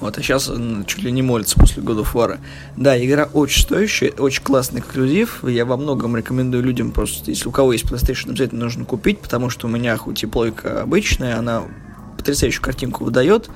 Вот, 0.00 0.16
а 0.16 0.22
сейчас 0.22 0.50
чуть 0.86 1.02
ли 1.02 1.12
не 1.12 1.22
молится 1.22 1.58
после 1.58 1.82
of 1.82 2.12
War. 2.14 2.38
Да, 2.76 3.02
игра 3.02 3.28
очень 3.32 3.62
стоящая, 3.62 4.12
очень 4.12 4.42
классный 4.42 4.80
эксклюзив. 4.80 5.44
Я 5.44 5.66
во 5.66 5.76
многом 5.76 6.16
рекомендую 6.16 6.62
людям 6.62 6.90
просто, 6.90 7.30
если 7.30 7.48
у 7.48 7.50
кого 7.50 7.74
есть 7.74 7.84
PlayStation, 7.84 8.30
обязательно 8.30 8.64
нужно 8.64 8.84
купить, 8.86 9.18
потому 9.18 9.50
что 9.50 9.66
у 9.66 9.70
меня 9.70 9.96
хоть 9.98 10.22
и 10.22 10.26
плойка 10.26 10.82
обычная, 10.82 11.36
она 11.38 11.64
потрясающую 12.16 12.62
картинку 12.62 13.04
выдает. 13.04 13.50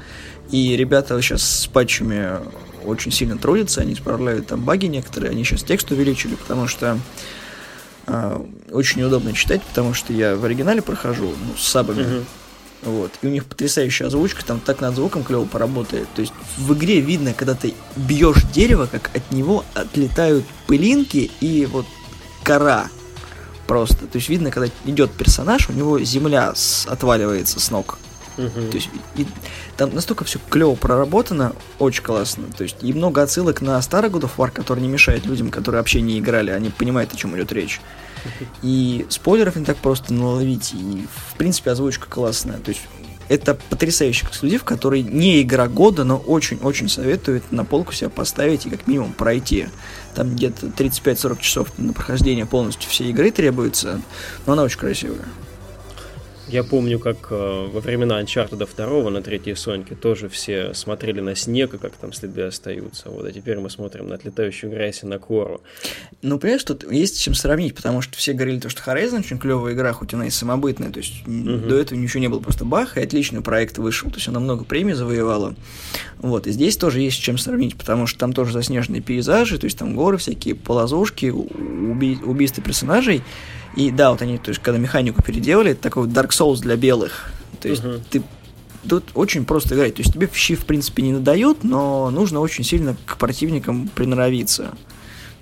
И 0.51 0.77
ребята 0.77 1.20
сейчас 1.23 1.42
с 1.42 1.66
патчами 1.66 2.40
очень 2.85 3.12
сильно 3.12 3.38
трудятся, 3.38 3.81
они 3.81 3.94
исправляют 3.94 4.47
там 4.47 4.61
баги 4.61 4.87
некоторые, 4.87 5.31
они 5.31 5.44
сейчас 5.44 5.62
текст 5.62 5.90
увеличили, 5.90 6.35
потому 6.35 6.66
что 6.68 6.99
э, 8.07 8.40
очень 8.70 9.01
неудобно 9.01 9.33
читать, 9.33 9.62
потому 9.62 9.94
что 9.94 10.12
я 10.12 10.37
в 10.37 10.44
оригинале 10.44 10.83
прохожу, 10.83 11.27
ну, 11.27 11.57
с 11.57 11.66
сабами. 11.66 12.03
Uh-huh. 12.03 12.25
Вот. 12.83 13.12
И 13.23 13.27
у 13.27 13.31
них 13.31 13.47
потрясающая 13.47 14.09
озвучка, 14.09 14.44
там 14.44 14.61
так 14.61 14.81
над 14.81 14.94
звуком 14.94 15.25
клево 15.25 15.47
поработает. 15.47 16.07
То 16.14 16.20
есть 16.20 16.35
в 16.59 16.75
игре 16.75 17.01
видно, 17.01 17.33
когда 17.33 17.55
ты 17.55 17.75
бьешь 17.97 18.42
дерево, 18.53 18.87
как 18.90 19.11
от 19.14 19.31
него 19.33 19.64
отлетают 19.75 20.44
пылинки 20.66 21.31
и 21.40 21.66
вот 21.66 21.87
кора 22.42 22.88
просто. 23.66 24.07
То 24.07 24.16
есть 24.16 24.29
видно, 24.29 24.51
когда 24.51 24.70
идет 24.85 25.12
персонаж, 25.12 25.70
у 25.70 25.73
него 25.73 25.99
земля 26.01 26.55
с, 26.55 26.87
отваливается 26.87 27.59
с 27.59 27.70
ног. 27.70 27.99
Угу. 28.37 28.70
То 28.70 28.75
есть 28.77 28.88
и, 29.16 29.27
там 29.77 29.94
настолько 29.94 30.25
все 30.25 30.38
клево 30.51 30.75
проработано, 30.75 31.55
очень 31.79 32.03
классно. 32.03 32.44
То 32.57 32.64
есть 32.64 32.77
и 32.83 32.92
много 32.92 33.23
отсылок 33.23 33.61
на 33.61 33.81
старый 33.83 34.11
God 34.11 34.23
of 34.23 34.31
War, 34.37 34.51
который 34.51 34.81
не 34.81 34.88
мешает 34.88 35.27
людям, 35.27 35.51
которые 35.51 35.81
вообще 35.81 36.01
не 36.01 36.18
играли, 36.18 36.51
они 36.51 36.70
понимают, 36.70 37.12
о 37.12 37.16
чем 37.16 37.37
идет 37.37 37.53
речь. 37.53 37.81
И 38.62 39.07
спойлеров 39.11 39.57
не 39.57 39.64
так 39.64 39.77
просто 39.77 40.14
наловить, 40.14 40.73
и 40.73 41.07
в 41.31 41.37
принципе 41.37 41.70
озвучка 41.70 42.09
классная. 42.09 42.59
То 42.59 42.70
есть 42.70 42.83
это 43.29 43.55
потрясающий 43.55 44.27
эксклюзив, 44.27 44.64
который 44.64 45.03
не 45.03 45.42
игра 45.42 45.68
года, 45.68 46.05
но 46.05 46.16
очень-очень 46.16 46.88
советует 46.88 47.53
на 47.53 47.64
полку 47.64 47.92
себя 47.92 48.11
поставить 48.11 48.66
и 48.66 48.70
как 48.70 48.87
минимум 48.87 49.12
пройти. 49.12 49.68
Там 50.14 50.35
где-то 50.35 50.66
35-40 50.66 51.40
часов 51.40 51.68
на 51.79 51.92
прохождение 51.92 52.47
полностью 52.47 52.90
всей 52.90 53.11
игры 53.11 53.31
требуется, 53.31 54.01
но 54.47 54.53
она 54.53 54.62
очень 54.62 54.79
красивая. 54.79 55.25
Я 56.48 56.62
помню, 56.62 56.98
как 56.98 57.28
э, 57.30 57.68
во 57.72 57.80
времена 57.80 58.20
Uncharted 58.20 58.68
2 58.76 59.11
на 59.11 59.22
третьей 59.22 59.54
Соньке 59.54 59.94
тоже 59.94 60.28
все 60.28 60.74
смотрели 60.74 61.20
на 61.20 61.35
снег 61.35 61.74
и 61.74 61.78
как 61.78 61.92
там 61.92 62.12
следы 62.12 62.42
остаются. 62.42 63.09
Вот, 63.09 63.24
а 63.24 63.33
теперь 63.33 63.59
мы 63.59 63.70
смотрим 63.70 64.09
на 64.09 64.16
отлетающую 64.16 64.70
грязь 64.70 65.02
и 65.02 65.07
на 65.07 65.18
кору. 65.18 65.62
Ну, 66.22 66.38
понимаешь, 66.38 66.64
тут 66.64 66.90
есть 66.90 67.20
чем 67.22 67.35
сравнить, 67.35 67.74
потому 67.74 68.02
что 68.02 68.16
все 68.18 68.35
говорили, 68.35 68.61
то, 68.61 68.68
что 68.68 68.83
Horizon 68.83 69.20
очень 69.20 69.38
клевая 69.38 69.74
игра, 69.74 69.92
хоть 69.92 70.12
она 70.12 70.26
и 70.26 70.30
самобытная, 70.30 70.90
то 70.90 70.98
есть 70.98 71.26
угу. 71.26 71.68
до 71.68 71.76
этого 71.76 71.98
ничего 71.98 72.20
не 72.20 72.28
было, 72.28 72.40
просто 72.40 72.64
бах, 72.64 72.98
и 72.98 73.00
отличный 73.00 73.40
проект 73.40 73.78
вышел, 73.78 74.11
то 74.11 74.16
есть 74.16 74.28
она 74.28 74.40
много 74.40 74.64
премий 74.64 74.94
завоевала. 74.94 75.54
Вот, 76.18 76.46
и 76.46 76.52
здесь 76.52 76.76
тоже 76.76 77.00
есть 77.00 77.20
чем 77.20 77.38
сравнить, 77.38 77.76
потому 77.76 78.07
что 78.07 78.18
там 78.18 78.33
тоже 78.33 78.52
заснеженные 78.52 79.00
пейзажи, 79.00 79.59
то 79.59 79.64
есть 79.64 79.78
там 79.78 79.96
горы 79.96 80.18
всякие, 80.18 80.54
полозушки, 80.54 81.26
уби- 81.26 82.22
убийства 82.22 82.62
персонажей, 82.62 83.22
и 83.77 83.91
да, 83.91 84.11
вот 84.11 84.23
они, 84.23 84.39
то 84.39 84.51
есть, 84.51 84.63
когда 84.63 84.79
механику 84.79 85.23
переделали, 85.23 85.73
это 85.73 85.83
такой 85.83 86.07
Dark 86.09 86.31
Souls 86.31 86.61
для 86.61 86.77
белых. 86.77 87.33
То 87.61 87.69
есть, 87.69 87.83
uh-huh. 87.83 88.03
ты 88.11 88.23
тут 88.89 89.05
очень 89.15 89.45
просто 89.45 89.75
играть. 89.75 89.95
То 89.95 90.03
есть 90.03 90.13
тебе 90.13 90.29
щи, 90.33 90.55
в 90.55 90.67
принципе, 90.67 91.03
не 91.03 91.13
надают, 91.13 91.65
но 91.65 92.11
нужно 92.11 92.41
очень 92.41 92.65
сильно 92.65 92.97
к 93.07 93.17
противникам 93.17 93.89
приноровиться. 93.89 94.75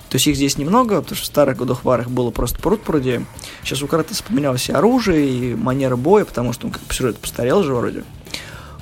То 0.08 0.16
есть 0.16 0.26
их 0.26 0.36
здесь 0.36 0.58
немного, 0.58 1.00
потому 1.00 1.16
что 1.16 1.24
в 1.24 1.26
старых 1.26 1.58
of 1.58 1.82
War 1.84 2.08
было 2.08 2.30
просто 2.30 2.58
пруд 2.60 2.82
пруди. 2.82 3.20
Сейчас 3.64 3.82
у 3.82 3.86
Кратоса 3.86 4.22
поменялось 4.22 4.68
и 4.68 4.72
оружие, 4.72 5.26
и 5.26 5.54
манера 5.54 5.96
боя, 5.96 6.26
потому 6.26 6.52
что 6.52 6.66
он 6.66 6.72
как 6.72 6.82
по 6.82 6.92
сюжету 6.92 7.18
постарел 7.18 7.62
же 7.62 7.74
вроде. 7.74 8.04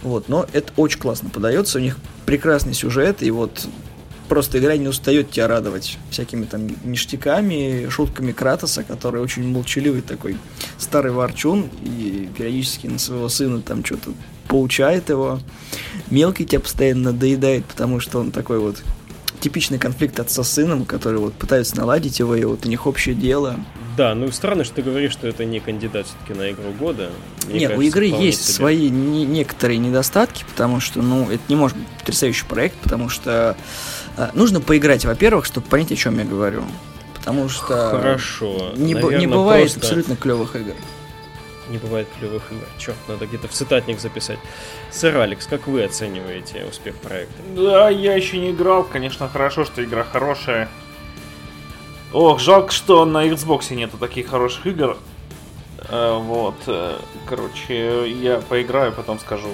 Вот, 0.03 0.29
но 0.29 0.47
это 0.53 0.73
очень 0.77 0.99
классно 0.99 1.31
подается, 1.31 1.79
у 1.79 1.81
них 1.81 1.99
прекрасный 2.27 2.75
сюжет, 2.75 3.23
и 3.23 3.31
вот 3.31 3.69
просто 4.31 4.61
игра 4.61 4.77
не 4.77 4.87
устает 4.87 5.33
тебя 5.33 5.49
радовать 5.49 5.99
всякими 6.11 6.45
там 6.45 6.69
ништяками, 6.85 7.89
шутками 7.91 8.31
Кратоса, 8.31 8.85
который 8.85 9.21
очень 9.21 9.47
молчаливый 9.47 10.03
такой 10.03 10.37
старый 10.79 11.11
ворчун, 11.11 11.69
и 11.83 12.29
периодически 12.39 12.87
на 12.87 13.01
своего 13.01 13.29
сына 13.29 13.61
там 13.61 13.85
что-то 13.85 14.13
поучает 14.47 15.09
его. 15.09 15.41
Мелкий 16.11 16.47
тебя 16.47 16.61
постоянно 16.61 17.11
надоедает, 17.11 17.65
потому 17.65 17.99
что 17.99 18.21
он 18.21 18.31
такой 18.31 18.61
вот 18.61 18.81
типичный 19.41 19.79
конфликт 19.79 20.21
отца 20.21 20.45
с 20.45 20.53
сыном, 20.53 20.85
который 20.85 21.19
вот 21.19 21.35
пытаются 21.35 21.77
наладить 21.77 22.21
его, 22.21 22.37
и 22.37 22.45
вот 22.45 22.65
у 22.65 22.69
них 22.69 22.87
общее 22.87 23.17
дело. 23.17 23.57
Да, 23.97 24.15
ну 24.15 24.31
странно, 24.31 24.63
что 24.63 24.77
ты 24.77 24.83
говоришь, 24.83 25.13
что 25.13 25.27
это 25.27 25.45
не 25.45 25.59
кандидат 25.59 26.07
все-таки 26.07 26.39
на 26.39 26.53
игру 26.53 26.71
года. 26.79 27.11
Мне 27.49 27.61
Нет, 27.61 27.71
кажется, 27.71 27.79
у 27.79 27.83
игры 27.83 28.05
есть 28.05 28.45
себе. 28.45 28.55
свои 28.55 28.89
не, 28.91 29.27
некоторые 29.27 29.79
недостатки, 29.79 30.45
потому 30.49 30.79
что, 30.79 31.03
ну, 31.03 31.29
это 31.29 31.43
не 31.49 31.57
может 31.57 31.77
быть 31.77 31.87
потрясающий 31.99 32.45
проект, 32.47 32.77
потому 32.77 33.09
что 33.09 33.57
нужно 34.35 34.61
поиграть, 34.61 35.05
во-первых, 35.05 35.45
чтобы 35.45 35.67
понять, 35.67 35.93
о 35.93 35.97
чем 35.97 36.19
я 36.19 36.25
говорю. 36.25 36.65
Потому 37.15 37.49
что 37.49 37.91
Хорошо. 37.91 38.73
Не, 38.77 38.95
Наверное, 38.95 39.19
не 39.19 39.27
бывает 39.27 39.65
просто... 39.65 39.81
абсолютно 39.81 40.17
клевых 40.17 40.57
игр. 40.57 40.75
Не 41.69 41.79
бывает 41.79 42.09
клевых 42.19 42.43
игр. 42.51 42.67
Черт, 42.79 42.97
надо 43.09 43.27
где-то 43.27 43.47
в 43.47 43.53
цитатник 43.53 44.01
записать. 44.01 44.39
Сэр 44.91 45.19
Алекс, 45.19 45.47
как 45.47 45.69
вы 45.69 45.85
оцениваете 45.85 46.65
успех 46.65 46.97
проекта? 46.97 47.35
Да, 47.55 47.91
я 47.91 48.15
еще 48.15 48.39
не 48.39 48.51
играл. 48.51 48.85
Конечно, 48.85 49.29
хорошо, 49.29 49.65
что 49.65 49.85
игра 49.85 50.03
хорошая. 50.03 50.69
Ох, 52.13 52.41
жалко, 52.41 52.73
что 52.73 53.05
на 53.05 53.29
Xbox 53.29 53.73
нету 53.75 53.99
таких 53.99 54.29
хороших 54.29 54.67
игр. 54.67 54.97
Э, 55.89 56.19
вот, 56.19 56.57
э, 56.67 56.99
короче, 57.27 58.11
я 58.11 58.39
поиграю, 58.39 58.93
потом 58.93 59.19
скажу. 59.19 59.51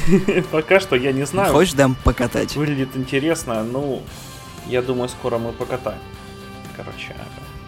Пока 0.50 0.80
что 0.80 0.96
я 0.96 1.12
не 1.12 1.24
знаю. 1.26 1.52
Хочешь 1.52 1.74
дам 1.74 1.96
покатать? 2.04 2.56
Выглядит 2.56 2.96
интересно, 2.96 3.62
ну, 3.62 4.02
я 4.66 4.82
думаю, 4.82 5.08
скоро 5.08 5.38
мы 5.38 5.52
покатаем. 5.52 6.00
Короче, 6.76 7.14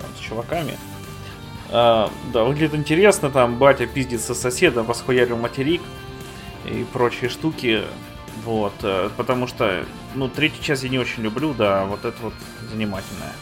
там 0.00 0.10
с 0.16 0.20
чуваками. 0.20 0.78
А, 1.70 2.10
да, 2.32 2.44
выглядит 2.44 2.74
интересно, 2.74 3.30
там 3.30 3.58
батя 3.58 3.86
пиздится 3.86 4.34
с 4.34 4.40
соседом, 4.40 4.86
восхуярил 4.86 5.36
материк 5.36 5.82
и 6.64 6.86
прочие 6.92 7.28
штуки. 7.28 7.82
Вот, 8.44 8.72
потому 9.16 9.46
что, 9.46 9.84
ну, 10.14 10.28
третью 10.28 10.62
часть 10.62 10.82
я 10.82 10.88
не 10.88 10.98
очень 10.98 11.22
люблю, 11.22 11.52
да, 11.52 11.84
вот 11.84 12.04
это 12.04 12.16
вот 12.22 12.32
занимательное. 12.70 13.32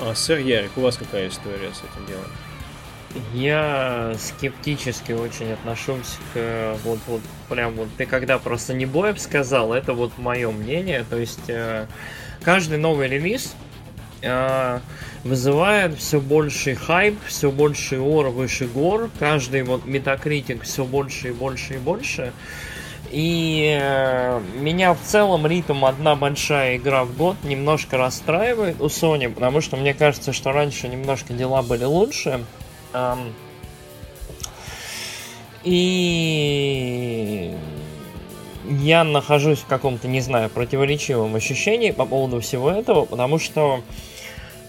А, 0.00 0.14
сэр 0.14 0.38
Ярик, 0.38 0.70
у 0.76 0.80
вас 0.80 0.96
какая 0.96 1.28
история 1.28 1.70
с 1.72 1.80
этим 1.80 2.06
делом? 2.06 2.24
Я 3.34 4.14
скептически 4.18 5.12
очень 5.12 5.52
отношусь 5.52 6.18
к 6.32 6.76
вот 6.84 7.00
вот 7.08 7.20
прям 7.48 7.74
вот 7.74 7.88
ты 7.96 8.06
когда 8.06 8.38
просто 8.38 8.72
не 8.72 8.86
боев 8.86 9.20
сказал, 9.20 9.72
это 9.72 9.94
вот 9.94 10.16
мое 10.18 10.50
мнение. 10.50 11.04
То 11.08 11.16
есть 11.16 11.48
э, 11.48 11.86
каждый 12.42 12.78
новый 12.78 13.08
релиз 13.08 13.56
э, 14.22 14.78
вызывает 15.24 15.98
все 15.98 16.20
больший 16.20 16.76
хайп, 16.76 17.18
все 17.26 17.50
больше 17.50 17.98
ор 17.98 18.28
выше 18.28 18.66
гор, 18.66 19.10
каждый 19.18 19.64
вот 19.64 19.86
метакритик 19.86 20.62
все 20.62 20.84
больше 20.84 21.28
и 21.28 21.32
больше 21.32 21.74
и 21.74 21.78
больше. 21.78 22.32
И 23.10 23.76
э, 23.80 24.40
меня 24.54 24.94
в 24.94 25.00
целом 25.00 25.48
ритм 25.48 25.84
одна 25.84 26.14
большая 26.14 26.76
игра 26.76 27.04
в 27.04 27.16
год 27.16 27.36
немножко 27.42 27.96
расстраивает 27.96 28.80
у 28.80 28.86
Sony, 28.86 29.28
потому 29.28 29.60
что 29.60 29.76
мне 29.76 29.94
кажется, 29.94 30.32
что 30.32 30.52
раньше 30.52 30.86
немножко 30.86 31.32
дела 31.32 31.62
были 31.62 31.82
лучше. 31.82 32.44
И 35.62 37.54
я 38.80 39.04
нахожусь 39.04 39.58
в 39.58 39.66
каком-то, 39.66 40.08
не 40.08 40.20
знаю, 40.20 40.48
противоречивом 40.48 41.34
ощущении 41.34 41.90
по 41.90 42.06
поводу 42.06 42.40
всего 42.40 42.70
этого, 42.70 43.04
потому 43.04 43.38
что 43.38 43.82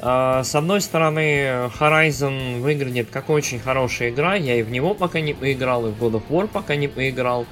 с 0.01 0.55
одной 0.55 0.81
стороны 0.81 1.69
Horizon 1.79 2.59
выглядит 2.59 3.09
как 3.11 3.29
очень 3.29 3.59
хорошая 3.59 4.09
игра, 4.09 4.35
я 4.35 4.55
и 4.55 4.63
в 4.63 4.71
него 4.71 4.93
пока 4.95 5.21
не 5.21 5.33
поиграл, 5.33 5.87
и 5.87 5.91
в 5.91 6.01
God 6.01 6.13
of 6.13 6.23
War 6.29 6.47
пока 6.47 6.75
не 6.75 6.87
поиграл. 6.87 7.45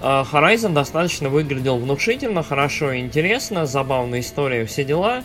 А, 0.00 0.26
Horizon 0.30 0.74
достаточно 0.74 1.28
выглядел 1.28 1.78
внушительно, 1.78 2.42
хорошо 2.42 2.92
и 2.92 3.00
интересно, 3.00 3.66
забавная 3.66 4.20
история, 4.20 4.66
все 4.66 4.84
дела. 4.84 5.24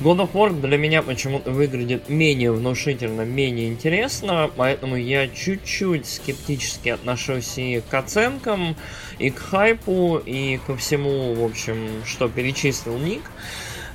God 0.00 0.18
of 0.18 0.32
War 0.32 0.60
для 0.60 0.78
меня 0.78 1.02
почему-то 1.02 1.50
выглядит 1.50 2.08
менее 2.08 2.52
внушительно, 2.52 3.22
менее 3.22 3.68
интересно, 3.68 4.50
поэтому 4.56 4.96
я 4.96 5.28
чуть-чуть 5.28 6.06
скептически 6.06 6.90
отношусь 6.90 7.58
и 7.58 7.82
к 7.88 7.94
оценкам, 7.94 8.76
и 9.18 9.30
к 9.30 9.38
хайпу, 9.38 10.22
и 10.24 10.58
ко 10.66 10.76
всему, 10.76 11.34
в 11.34 11.44
общем, 11.44 12.02
что 12.06 12.28
перечислил 12.28 12.98
Ник. 12.98 13.22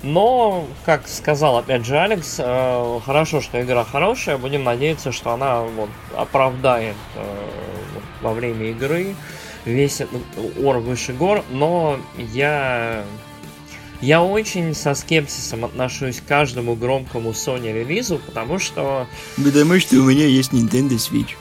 Но, 0.03 0.67
как 0.85 1.07
сказал 1.07 1.57
опять 1.57 1.85
же 1.85 1.97
Алекс, 1.97 2.35
э, 2.39 2.99
хорошо, 3.05 3.41
что 3.41 3.61
игра 3.61 3.83
хорошая, 3.83 4.37
будем 4.37 4.63
надеяться, 4.63 5.11
что 5.11 5.31
она 5.31 5.61
вот, 5.61 5.89
оправдает 6.15 6.95
э, 7.15 7.47
во 8.21 8.33
время 8.33 8.71
игры 8.71 9.15
весь 9.65 10.01
этот 10.01 10.21
ор 10.63 10.77
выше 10.77 11.13
гор, 11.13 11.43
но 11.49 11.99
я 12.17 13.03
я 13.99 14.21
очень 14.21 14.75
со 14.75 14.93
скепсисом 14.93 15.65
отношусь 15.65 16.21
к 16.21 16.25
каждому 16.25 16.75
громкому 16.75 17.31
Sony 17.31 17.73
релизу, 17.73 18.19
потому 18.23 18.59
что... 18.59 19.07
Потому 19.43 19.79
что 19.79 19.95
у 19.97 20.03
меня 20.03 20.27
есть 20.27 20.53
Nintendo 20.53 20.97
Switch. 20.97 21.31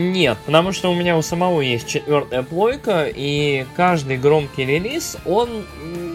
Нет, 0.00 0.38
потому 0.46 0.72
что 0.72 0.90
у 0.90 0.94
меня 0.94 1.18
у 1.18 1.22
самого 1.22 1.60
есть 1.60 1.86
четвертая 1.86 2.42
плойка, 2.42 3.06
и 3.06 3.66
каждый 3.76 4.16
громкий 4.16 4.64
релиз, 4.64 5.18
он 5.26 5.66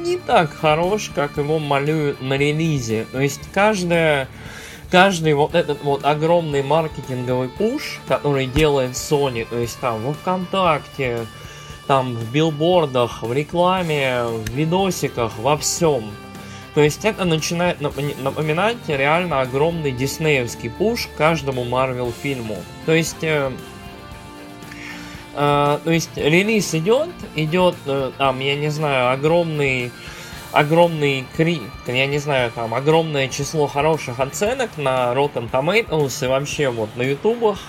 не 0.03 0.17
так 0.17 0.51
хорош, 0.51 1.11
как 1.13 1.37
его 1.37 1.59
малюют 1.59 2.19
на 2.19 2.35
релизе. 2.35 3.05
То 3.11 3.19
есть 3.19 3.41
каждая 3.53 4.27
каждый 4.89 5.33
вот 5.33 5.53
этот 5.53 5.83
вот 5.83 6.03
огромный 6.03 6.63
маркетинговый 6.63 7.49
пуш, 7.49 7.99
который 8.07 8.47
делает 8.47 8.91
Sony, 8.91 9.45
то 9.47 9.57
есть 9.59 9.79
там 9.79 10.01
во 10.03 10.13
ВКонтакте, 10.13 11.27
там 11.85 12.15
в 12.15 12.31
билбордах, 12.31 13.21
в 13.21 13.31
рекламе, 13.33 14.23
в 14.23 14.49
видосиках, 14.49 15.37
во 15.37 15.57
всем. 15.57 16.05
То 16.73 16.81
есть 16.81 17.05
это 17.05 17.23
начинает 17.23 17.79
напоминать 17.81 18.77
реально 18.87 19.41
огромный 19.41 19.91
диснеевский 19.91 20.71
пуш 20.71 21.07
каждому 21.17 21.63
Марвел 21.63 22.11
фильму. 22.11 22.57
То 22.85 22.91
есть 22.93 23.23
э, 23.23 23.51
то 25.35 25.91
есть 25.91 26.15
релиз 26.15 26.73
идет, 26.73 27.09
идет 27.35 27.75
uh, 27.85 28.13
там, 28.17 28.39
я 28.39 28.55
не 28.55 28.69
знаю, 28.69 29.11
огромный 29.11 29.91
огромный 30.55 31.25
крик, 31.35 31.61
я 31.85 32.07
не 32.07 32.17
знаю, 32.17 32.49
там 32.49 32.73
огромное 32.73 33.27
число 33.27 33.67
хороших 33.67 34.21
оценок 34.21 34.69
на 34.77 35.13
Rotten 35.13 35.51
Tomatoes 35.51 36.23
и 36.23 36.27
вообще 36.29 36.69
вот 36.69 36.95
на 36.95 37.01
ютубах. 37.01 37.59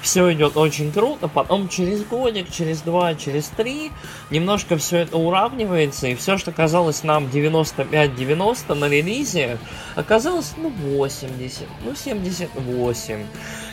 Все 0.00 0.32
идет 0.32 0.56
очень 0.56 0.92
круто, 0.92 1.26
потом 1.26 1.68
через 1.68 2.04
годик, 2.04 2.52
через 2.52 2.82
два, 2.82 3.16
через 3.16 3.48
три 3.48 3.90
немножко 4.30 4.76
все 4.76 4.98
это 4.98 5.18
уравнивается, 5.18 6.06
и 6.06 6.14
все, 6.14 6.38
что 6.38 6.52
казалось 6.52 7.02
нам 7.02 7.26
95-90 7.26 8.74
на 8.74 8.88
релизе, 8.88 9.58
оказалось, 9.96 10.54
ну, 10.56 10.70
80, 10.70 11.66
ну, 11.84 11.96
78. 11.96 13.26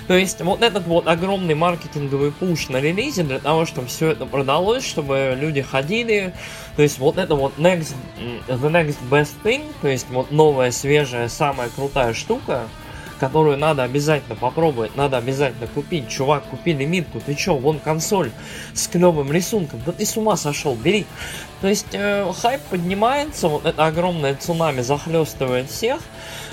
То 0.07 0.15
есть 0.15 0.41
вот 0.41 0.61
этот 0.61 0.85
вот 0.85 1.07
огромный 1.07 1.55
маркетинговый 1.55 2.31
пуш 2.31 2.69
на 2.69 2.79
релизе 2.79 3.23
для 3.23 3.39
того, 3.39 3.65
чтобы 3.65 3.87
все 3.87 4.11
это 4.11 4.25
продалось, 4.25 4.85
чтобы 4.85 5.35
люди 5.39 5.61
ходили. 5.61 6.33
То 6.75 6.83
есть 6.83 6.99
вот 6.99 7.17
это 7.17 7.35
вот 7.35 7.57
next, 7.57 7.95
the 8.47 8.69
next 8.69 8.97
best 9.09 9.33
thing, 9.43 9.63
то 9.81 9.87
есть 9.87 10.07
вот 10.09 10.31
новая, 10.31 10.71
свежая, 10.71 11.27
самая 11.27 11.69
крутая 11.69 12.13
штука, 12.13 12.67
которую 13.19 13.58
надо 13.58 13.84
обязательно 13.84 14.36
попробовать, 14.36 14.95
надо 14.95 15.17
обязательно 15.17 15.67
купить. 15.67 16.10
Чувак, 16.10 16.43
купи 16.45 16.73
лимитку, 16.73 17.19
ты 17.19 17.36
чё, 17.36 17.56
вон 17.56 17.80
консоль 17.80 18.32
с 18.73 18.88
клевым 18.88 19.32
рисунком, 19.32 19.82
да 19.86 19.91
ты 19.91 20.06
с 20.06 20.17
ума 20.17 20.36
сошел, 20.36 20.75
бери. 20.75 21.06
То 21.62 21.67
есть 21.67 21.88
э, 21.93 22.32
хайп 22.41 22.62
поднимается, 22.69 23.47
вот 23.47 23.65
это 23.65 23.86
огромное 23.86 24.36
цунами 24.36 24.82
захлестывает 24.82 25.69
всех, 25.69 26.01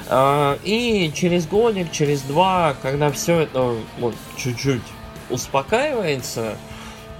э, 0.09 0.59
и 0.65 1.13
через 1.15 1.47
годик, 1.47 1.91
через 1.91 2.23
два, 2.23 2.75
когда 2.83 3.11
все 3.11 3.41
это 3.41 3.75
вот 3.99 4.15
чуть-чуть 4.37 4.83
успокаивается, 5.31 6.57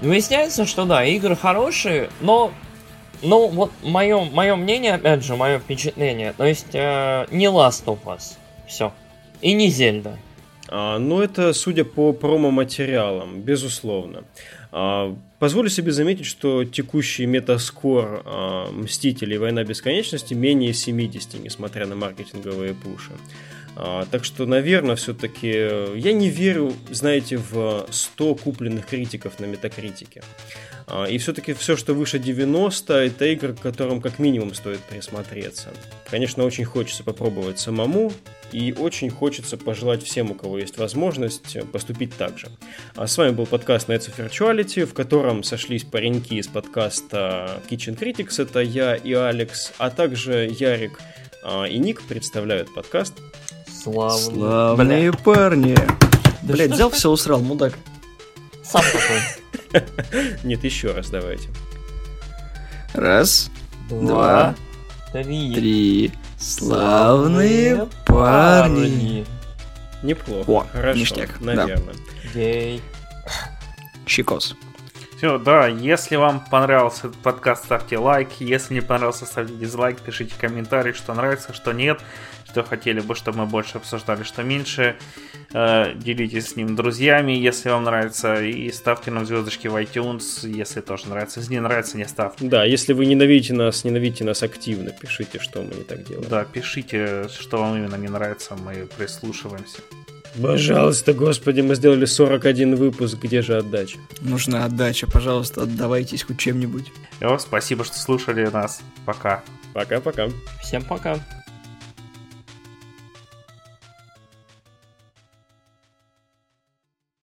выясняется, 0.01 0.65
что 0.65 0.85
да, 0.85 1.03
игры 1.03 1.35
хорошие, 1.35 2.09
но 2.21 2.51
ну, 3.23 3.47
вот 3.47 3.71
мое, 3.81 4.25
мое 4.25 4.55
мнение, 4.55 4.95
опять 4.95 5.23
же, 5.23 5.35
мое 5.35 5.59
впечатление, 5.59 6.33
то 6.33 6.45
есть 6.45 6.73
э, 6.73 7.25
не 7.31 7.45
Last 7.45 7.85
of 7.85 7.99
Us. 8.05 8.37
Все. 8.67 8.91
И 9.43 9.53
не 9.53 9.69
Зельда. 9.69 10.17
А, 10.69 10.97
ну, 10.97 11.21
это 11.21 11.51
судя 11.53 11.83
по 11.83 12.13
промо-материалам, 12.13 13.41
безусловно. 13.41 14.23
А, 14.71 15.15
позволю 15.37 15.69
себе 15.69 15.91
заметить, 15.91 16.25
что 16.25 16.63
текущий 16.63 17.25
метаскор 17.25 18.23
а, 18.25 18.71
Мстителей 18.71 19.37
Война 19.37 19.65
Бесконечности 19.65 20.33
менее 20.33 20.73
70, 20.73 21.43
несмотря 21.43 21.85
на 21.85 21.95
маркетинговые 21.95 22.73
пуши. 22.73 23.11
А, 23.75 24.05
так 24.09 24.23
что, 24.23 24.45
наверное, 24.45 24.95
все-таки 24.95 25.49
я 25.49 26.13
не 26.13 26.29
верю, 26.29 26.73
знаете, 26.89 27.37
в 27.37 27.85
100 27.91 28.35
купленных 28.35 28.85
критиков 28.85 29.41
на 29.41 29.45
метакритике. 29.45 30.23
А, 30.87 31.05
и 31.05 31.17
все-таки 31.17 31.53
все, 31.53 31.75
что 31.75 31.93
выше 31.93 32.19
90, 32.19 32.93
это 32.93 33.25
игры, 33.25 33.53
к 33.53 33.59
которым 33.59 34.01
как 34.01 34.19
минимум 34.19 34.53
стоит 34.53 34.79
присмотреться. 34.81 35.69
Конечно, 36.09 36.43
очень 36.43 36.65
хочется 36.65 37.03
попробовать 37.03 37.59
самому, 37.59 38.11
и 38.51 38.73
очень 38.73 39.09
хочется 39.09 39.57
пожелать 39.57 40.03
всем, 40.03 40.31
у 40.31 40.35
кого 40.35 40.59
есть 40.59 40.77
возможность, 40.77 41.57
поступить 41.71 42.15
так 42.15 42.37
же. 42.37 42.47
А 42.95 43.07
с 43.07 43.17
вами 43.17 43.31
был 43.31 43.45
подкаст 43.45 43.89
Nights 43.89 44.11
of 44.11 44.29
Virtuality, 44.29 44.85
в 44.85 44.93
котором 44.93 45.43
сошлись 45.43 45.83
пареньки 45.83 46.35
из 46.35 46.47
подкаста 46.47 47.61
Kitchen 47.69 47.97
Critics, 47.97 48.41
это 48.41 48.59
я 48.59 48.95
и 48.95 49.13
Алекс, 49.13 49.73
а 49.77 49.89
также 49.89 50.47
Ярик 50.59 50.99
а, 51.43 51.65
и 51.65 51.77
Ник 51.77 52.01
представляют 52.03 52.73
подкаст. 52.73 53.13
Славные, 53.67 54.39
Славные 54.39 55.13
парни. 55.13 55.75
Да 56.43 56.53
Блять, 56.53 56.71
взял 56.71 56.89
все 56.89 57.09
усрал, 57.09 57.41
мудак. 57.41 57.73
Сам 58.63 58.83
такой. 58.83 59.42
Нет, 60.43 60.63
еще 60.63 60.91
раз 60.91 61.09
давайте. 61.09 61.49
Раз, 62.93 63.49
два, 63.89 64.55
три. 65.11 65.53
три. 65.53 66.11
Славные 66.37 67.87
парни. 68.05 69.25
Неплохо. 70.03 70.51
О, 70.51 70.67
Хорошо, 70.71 70.99
ништяк. 70.99 71.41
Наверное. 71.41 71.95
Щекос. 74.05 74.55
Все, 75.17 75.37
да, 75.37 75.67
если 75.67 76.17
вам 76.17 76.43
понравился 76.51 77.07
этот 77.07 77.19
подкаст, 77.21 77.63
ставьте 77.65 77.97
лайк. 77.97 78.29
Если 78.39 78.73
не 78.73 78.81
понравился, 78.81 79.25
ставьте 79.25 79.53
дизлайк, 79.55 80.01
пишите 80.01 80.35
комментарии, 80.37 80.91
что 80.91 81.13
нравится, 81.13 81.53
что 81.53 81.71
нет 81.71 82.01
что 82.53 82.63
хотели 82.63 82.99
бы, 82.99 83.15
чтобы 83.15 83.39
мы 83.39 83.45
больше 83.47 83.79
обсуждали, 83.79 84.21
что 84.21 84.43
меньше. 84.43 84.95
Э, 85.53 85.93
делитесь 85.95 86.49
с 86.49 86.55
ним 86.55 86.75
друзьями, 86.75 87.33
если 87.33 87.69
вам 87.69 87.83
нравится, 87.83 88.43
и 88.43 88.71
ставьте 88.71 89.11
нам 89.11 89.25
звездочки 89.25 89.67
в 89.67 89.75
iTunes, 89.75 90.47
если 90.47 90.81
тоже 90.81 91.07
нравится. 91.07 91.39
Если 91.39 91.53
не 91.53 91.61
нравится, 91.61 91.97
не 91.97 92.05
ставьте. 92.05 92.45
Да, 92.45 92.65
если 92.65 92.93
вы 92.93 93.05
ненавидите 93.05 93.53
нас, 93.53 93.83
ненавидите 93.83 94.23
нас 94.23 94.41
активно, 94.41 94.89
пишите, 94.89 95.39
что 95.39 95.61
мы 95.61 95.75
не 95.75 95.83
так 95.83 96.03
делаем. 96.05 96.27
Да, 96.27 96.43
пишите, 96.43 97.27
что 97.29 97.57
вам 97.57 97.77
именно 97.77 97.95
не 97.95 98.07
нравится, 98.07 98.55
мы 98.55 98.87
прислушиваемся. 98.97 99.79
Пожалуйста, 100.41 101.13
господи, 101.13 101.61
мы 101.61 101.75
сделали 101.75 102.05
41 102.05 102.75
выпуск, 102.75 103.17
где 103.21 103.43
же 103.43 103.57
отдача? 103.57 103.99
Нужна 104.21 104.65
отдача, 104.65 105.05
пожалуйста, 105.05 105.61
отдавайтесь 105.61 106.23
хоть 106.23 106.39
чем-нибудь. 106.39 106.91
Все, 107.17 107.37
спасибо, 107.37 107.83
что 107.83 107.95
слушали 107.97 108.47
нас. 108.47 108.81
Пока. 109.05 109.43
Пока-пока. 109.73 110.29
Всем 110.61 110.83
пока. 110.83 111.19